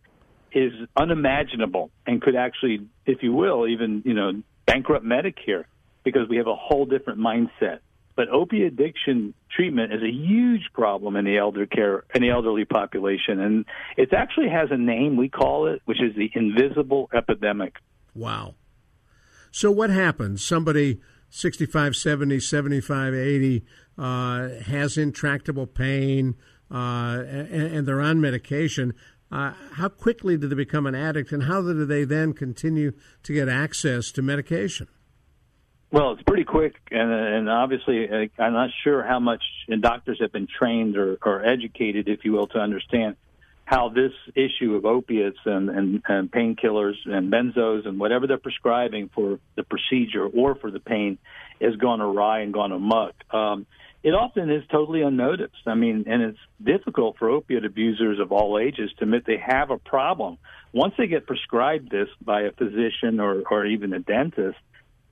[0.51, 5.65] is unimaginable and could actually, if you will, even you know bankrupt Medicare
[6.03, 7.79] because we have a whole different mindset.
[8.15, 12.65] But opiate addiction treatment is a huge problem in the elder care in the elderly
[12.65, 13.65] population, and
[13.97, 17.75] it actually has a name we call it, which is the invisible epidemic.
[18.13, 18.55] Wow.
[19.51, 20.45] So what happens?
[20.45, 23.65] Somebody 65, 70, 75, 80
[23.97, 26.35] uh, has intractable pain
[26.71, 28.93] uh, and, and they're on medication.
[29.31, 32.91] Uh, how quickly do they become an addict and how do they then continue
[33.23, 34.87] to get access to medication?
[35.91, 39.43] Well, it's pretty quick, and, and obviously, uh, I'm not sure how much
[39.79, 43.15] doctors have been trained or, or educated, if you will, to understand
[43.65, 49.09] how this issue of opiates and, and, and painkillers and benzos and whatever they're prescribing
[49.13, 51.17] for the procedure or for the pain
[51.59, 53.13] has gone awry and gone amok.
[53.31, 53.65] Um,
[54.01, 55.67] it often is totally unnoticed.
[55.67, 59.71] I mean, and it's difficult for opiate abusers of all ages to admit they have
[59.71, 60.37] a problem.
[60.71, 64.57] Once they get prescribed this by a physician or, or even a dentist,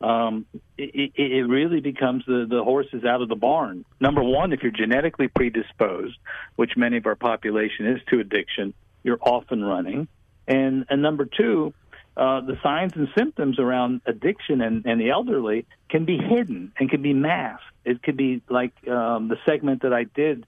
[0.01, 0.45] um,
[0.77, 3.83] it, it, really becomes the, the out of the barn.
[3.99, 6.17] Number one, if you're genetically predisposed,
[6.55, 8.73] which many of our population is to addiction,
[9.03, 10.07] you're off and running.
[10.47, 11.73] And, and number two,
[12.15, 16.89] uh, the signs and symptoms around addiction and, and the elderly can be hidden and
[16.89, 17.63] can be masked.
[17.83, 20.45] It could be like um, the segment that I did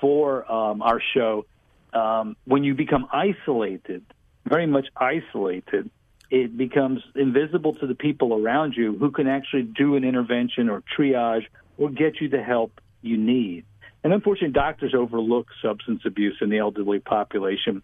[0.00, 1.44] for um, our show.
[1.92, 4.04] Um, when you become isolated,
[4.44, 5.90] very much isolated,
[6.30, 10.82] it becomes invisible to the people around you who can actually do an intervention or
[10.96, 11.46] triage
[11.78, 13.64] or get you the help you need.
[14.04, 17.82] And unfortunately, doctors overlook substance abuse in the elderly population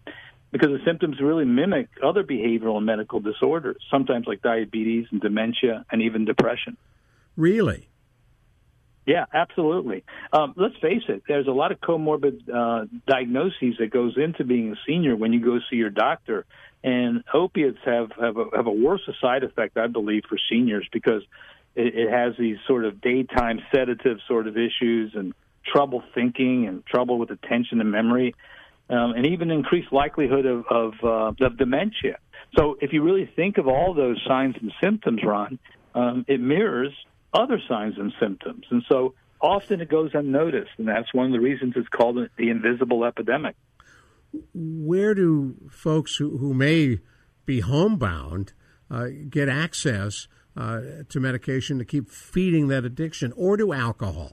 [0.51, 5.85] because the symptoms really mimic other behavioral and medical disorders, sometimes like diabetes and dementia
[5.91, 6.77] and even depression.
[7.35, 7.89] Really?
[9.05, 10.03] Yeah, absolutely.
[10.33, 11.23] Um, let's face it.
[11.27, 15.43] There's a lot of comorbid uh, diagnoses that goes into being a senior when you
[15.43, 16.45] go see your doctor,
[16.85, 21.23] and opiates have have a, have a worse side effect, I believe, for seniors because
[21.75, 25.33] it, it has these sort of daytime sedative sort of issues and
[25.65, 28.35] trouble thinking and trouble with attention and memory,
[28.91, 32.19] um, and even increased likelihood of of, uh, of dementia.
[32.55, 35.57] So, if you really think of all those signs and symptoms, Ron,
[35.95, 36.93] um, it mirrors
[37.33, 38.65] other signs and symptoms.
[38.69, 42.49] And so often it goes unnoticed, and that's one of the reasons it's called the
[42.49, 43.55] invisible epidemic.
[44.53, 46.99] Where do folks who, who may
[47.45, 48.53] be homebound
[48.89, 50.27] uh, get access
[50.57, 54.31] uh, to medication to keep feeding that addiction, or to alcohol?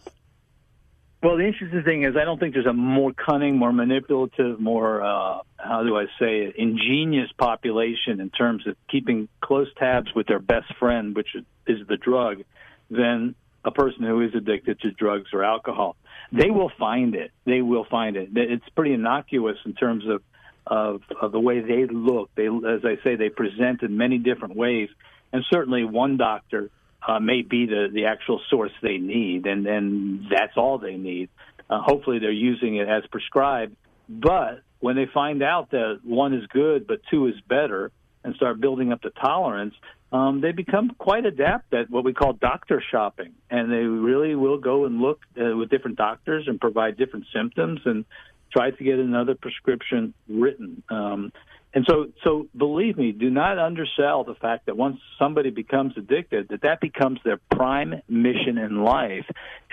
[1.23, 5.03] Well, the interesting thing is, I don't think there's a more cunning, more manipulative, more
[5.03, 10.27] uh, how do I say it, ingenious population in terms of keeping close tabs with
[10.27, 11.29] their best friend, which
[11.67, 12.43] is the drug,
[12.91, 15.97] than a person who is addicted to drugs or alcohol.
[16.33, 17.31] They will find it.
[17.45, 18.31] They will find it.
[18.35, 20.23] It's pretty innocuous in terms of
[20.67, 22.31] of, of the way they look.
[22.37, 24.89] They, as I say, they present in many different ways,
[25.33, 26.71] and certainly one doctor
[27.07, 31.31] uh, may be the, the actual source they need, and then that's all they need.
[31.69, 33.75] Uh, hopefully, they're using it as prescribed.
[34.09, 37.91] But when they find out that one is good but two is better,
[38.25, 39.75] and start building up the tolerance,
[40.13, 44.59] um, they become quite adept at what we call doctor shopping, and they really will
[44.59, 48.05] go and look uh, with different doctors and provide different symptoms and
[48.53, 50.83] try to get another prescription written.
[50.91, 51.33] Um,
[51.75, 56.49] and so, so believe me, do not undersell the fact that once somebody becomes addicted,
[56.49, 59.25] that that becomes their prime mission in life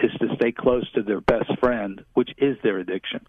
[0.02, 3.26] is to stay close to their best friend, which is their addiction.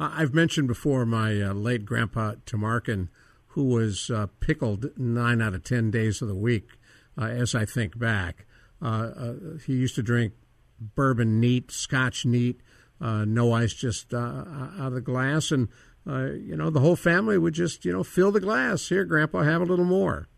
[0.00, 3.08] I've mentioned before my uh, late grandpa Tamarkin,
[3.54, 6.68] who was uh, pickled nine out of ten days of the week.
[7.16, 8.46] Uh, as I think back,
[8.82, 9.34] uh, uh,
[9.64, 10.32] he used to drink
[10.80, 12.60] bourbon neat, Scotch neat,
[13.00, 15.68] uh, no ice, just out of the glass, and
[16.06, 18.88] uh, you know, the whole family would just, you know, fill the glass.
[18.88, 20.28] Here, Grandpa, have a little more.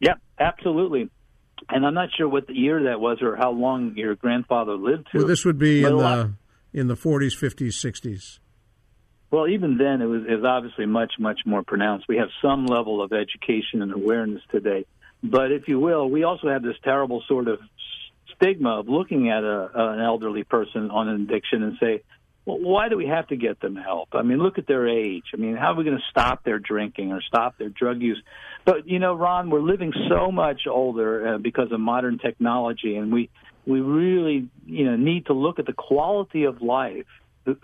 [0.00, 1.10] Yeah, absolutely.
[1.68, 5.08] And I'm not sure what the year that was or how long your grandfather lived
[5.12, 5.18] to.
[5.18, 6.34] Well, this would be in the
[6.72, 8.38] in the 40s, 50s, 60s.
[9.34, 12.06] Well, even then, it was, it was obviously much, much more pronounced.
[12.08, 14.86] We have some level of education and awareness today,
[15.24, 17.58] but if you will, we also have this terrible sort of
[18.36, 22.04] stigma of looking at a, an elderly person on an addiction and say,
[22.44, 24.10] well, why do we have to get them help?
[24.12, 25.24] I mean, look at their age.
[25.34, 28.22] I mean, how are we going to stop their drinking or stop their drug use?
[28.64, 33.12] But you know, Ron, we're living so much older uh, because of modern technology, and
[33.12, 33.30] we
[33.66, 37.06] we really you know need to look at the quality of life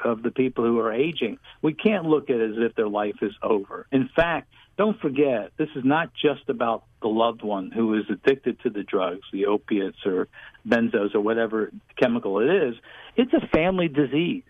[0.04, 1.38] of the people who are aging.
[1.62, 3.86] We can't look at it as if their life is over.
[3.92, 8.60] In fact, don't forget, this is not just about the loved one who is addicted
[8.60, 10.28] to the drugs, the opiates or
[10.66, 12.74] benzos or whatever chemical it is.
[13.16, 14.44] It's a family disease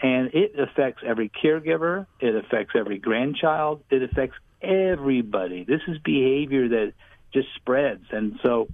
[0.00, 2.06] and it affects every caregiver.
[2.20, 3.82] It affects every grandchild.
[3.90, 5.64] It affects everybody.
[5.64, 6.92] This is behavior that
[7.32, 8.68] just spreads, and so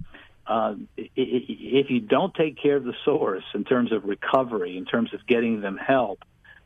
[0.51, 5.13] uh, if you don't take care of the source in terms of recovery, in terms
[5.13, 6.19] of getting them help,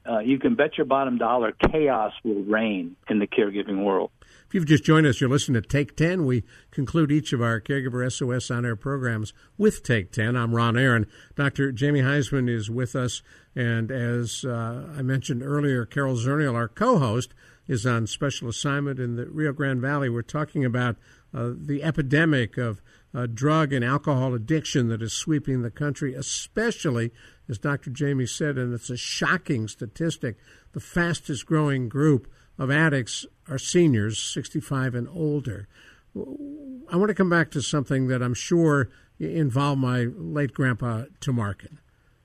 [0.09, 4.09] uh, you can bet your bottom dollar chaos will reign in the caregiving world.
[4.47, 6.25] If you've just joined us, you're listening to Take 10.
[6.25, 10.35] We conclude each of our Caregiver SOS on air programs with Take 10.
[10.35, 11.05] I'm Ron Aaron.
[11.35, 11.71] Dr.
[11.71, 13.21] Jamie Huysman is with us.
[13.55, 17.35] And as uh, I mentioned earlier, Carol Zernial, our co host,
[17.67, 20.09] is on special assignment in the Rio Grande Valley.
[20.09, 20.95] We're talking about
[21.33, 22.81] uh, the epidemic of
[23.15, 27.11] uh, drug and alcohol addiction that is sweeping the country, especially,
[27.47, 27.89] as Dr.
[27.89, 30.37] Jamie said, and it's a shocking statistic,
[30.73, 35.67] the fastest growing group of addicts are seniors, 65 and older.
[36.15, 38.89] I want to come back to something that I'm sure
[39.19, 41.77] involved my late grandpa Tamarkin.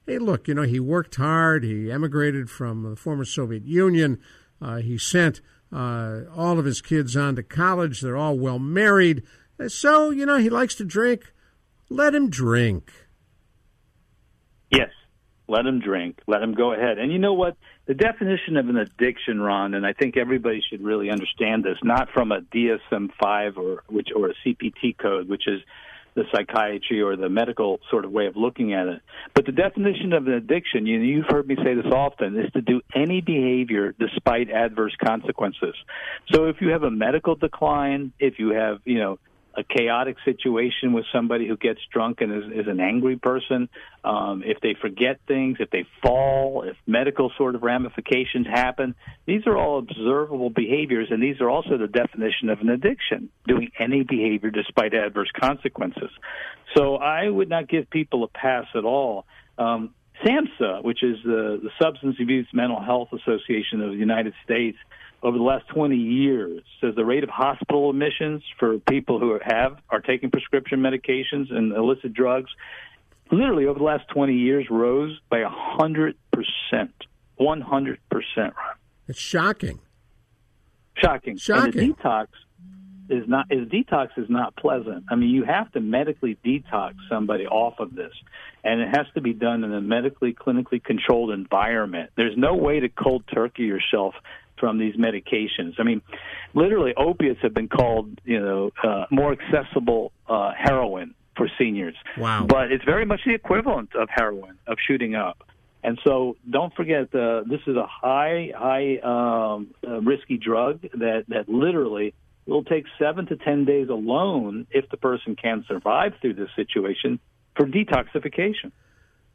[0.07, 1.63] Hey, look, you know, he worked hard.
[1.63, 4.19] He emigrated from the former Soviet Union.
[4.61, 5.41] Uh, he sent
[5.73, 8.01] uh, all of his kids on to college.
[8.01, 9.23] They're all well married.
[9.69, 11.33] So, you know, he likes to drink.
[11.89, 12.93] Let him drink.
[14.71, 14.91] Yes,
[15.49, 16.21] let him drink.
[16.27, 16.99] Let him go ahead.
[16.99, 17.57] And you know what?
[17.87, 22.09] The definition of an addiction, Ron, and I think everybody should really understand this, not
[22.15, 25.61] from a DSM-5 or which or a CPT code, which is
[26.15, 29.01] the psychiatry or the medical sort of way of looking at it.
[29.35, 32.61] But the definition of an addiction, you you've heard me say this often, is to
[32.61, 35.75] do any behavior despite adverse consequences.
[36.33, 39.19] So if you have a medical decline, if you have, you know,
[39.61, 43.69] a chaotic situation with somebody who gets drunk and is, is an angry person,
[44.03, 48.95] um, if they forget things, if they fall, if medical sort of ramifications happen,
[49.27, 53.71] these are all observable behaviors, and these are also the definition of an addiction, doing
[53.79, 56.11] any behavior despite adverse consequences.
[56.77, 59.27] So I would not give people a pass at all.
[59.59, 59.95] Um,
[60.25, 64.79] SAMHSA, which is the, the Substance Abuse Mental Health Association of the United States,
[65.23, 69.79] over the last 20 years says the rate of hospital admissions for people who have
[69.91, 72.51] are taking prescription medications and illicit drugs
[73.31, 76.15] literally over the last 20 years rose by 100%.
[77.41, 78.53] 100%.
[79.09, 79.81] It's shocking.
[80.97, 81.37] Shocking.
[81.37, 81.65] Shocking.
[81.65, 82.27] And the detox
[83.09, 85.05] is not is detox is not pleasant.
[85.11, 88.13] I mean, you have to medically detox somebody off of this,
[88.63, 92.11] and it has to be done in a medically clinically controlled environment.
[92.17, 94.15] There's no way to cold turkey yourself
[94.61, 95.75] from these medications.
[95.79, 96.03] I mean,
[96.55, 101.97] literally, opiates have been called, you know, uh, more accessible uh, heroin for seniors.
[102.19, 102.47] Wow.
[102.47, 105.43] But it's very much the equivalent of heroin, of shooting up.
[105.83, 111.25] And so don't forget, uh, this is a high, high um, uh, risky drug that,
[111.29, 112.15] that literally
[112.47, 117.19] will take seven to 10 days alone if the person can survive through this situation
[117.57, 118.73] for detoxification.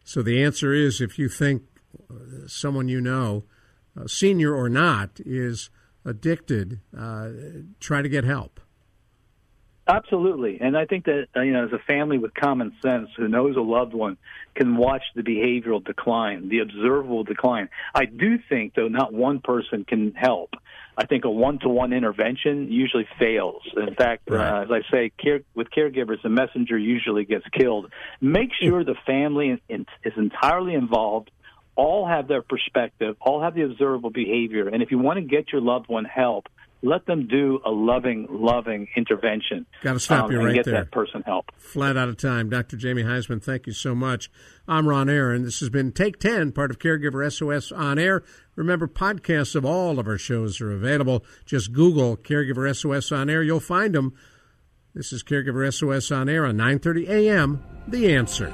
[0.04, 1.64] So the answer is if you think
[2.10, 3.46] uh, someone you know,
[4.00, 5.70] uh, senior or not, is
[6.04, 7.30] addicted, uh,
[7.80, 8.60] try to get help.
[9.88, 13.28] Absolutely, and I think that uh, you know, as a family with common sense who
[13.28, 14.18] knows a loved one
[14.56, 17.70] can watch the behavioral decline, the observable decline.
[17.94, 20.56] I do think, though, not one person can help.
[20.98, 23.62] I think a one-to-one intervention usually fails.
[23.76, 27.92] In fact, uh, as I say, care, with caregivers, the messenger usually gets killed.
[28.22, 31.30] Make sure the family is entirely involved.
[31.76, 33.16] All have their perspective.
[33.22, 34.68] All have the observable behavior.
[34.68, 36.48] And if you want to get your loved one help,
[36.82, 39.66] let them do a loving, loving intervention.
[39.82, 40.76] Got to stop um, you and right get there.
[40.76, 41.52] that person help.
[41.58, 42.50] Flat out of time.
[42.50, 42.78] Dr.
[42.78, 44.30] Jamie Huysman, thank you so much.
[44.68, 45.44] I'm Ron Aaron.
[45.44, 48.24] This has been Take 10, part of Caregiver SOS on air.
[48.56, 51.26] Remember, podcasts of all of our shows are available.
[51.46, 53.42] Just Google Caregiver SOS on air.
[53.42, 54.14] You'll find them.
[54.94, 57.64] This is Caregiver SOS on air on 9:30 a.m.
[57.88, 58.54] The Answer.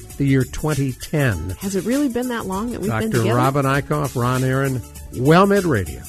[0.21, 1.49] the year 2010.
[1.61, 3.29] Has it really been that long that we've been together?
[3.29, 3.35] Dr.
[3.35, 4.75] Robin Eichhoff, Ron Aaron,
[5.13, 5.99] WellMed Radio.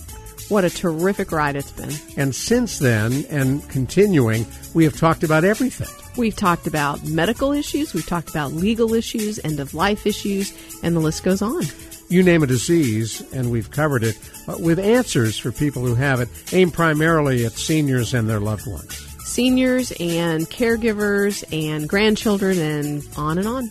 [0.50, 1.94] What a terrific ride it's been.
[2.18, 4.44] And since then, and continuing,
[4.74, 5.88] we have talked about everything.
[6.18, 10.52] We've talked about medical issues, we've talked about legal issues, end of life issues,
[10.82, 11.62] and the list goes on.
[12.10, 16.20] You name a disease, and we've covered it uh, with answers for people who have
[16.20, 18.94] it, aimed primarily at seniors and their loved ones.
[19.24, 23.70] Seniors and caregivers and grandchildren and on and on.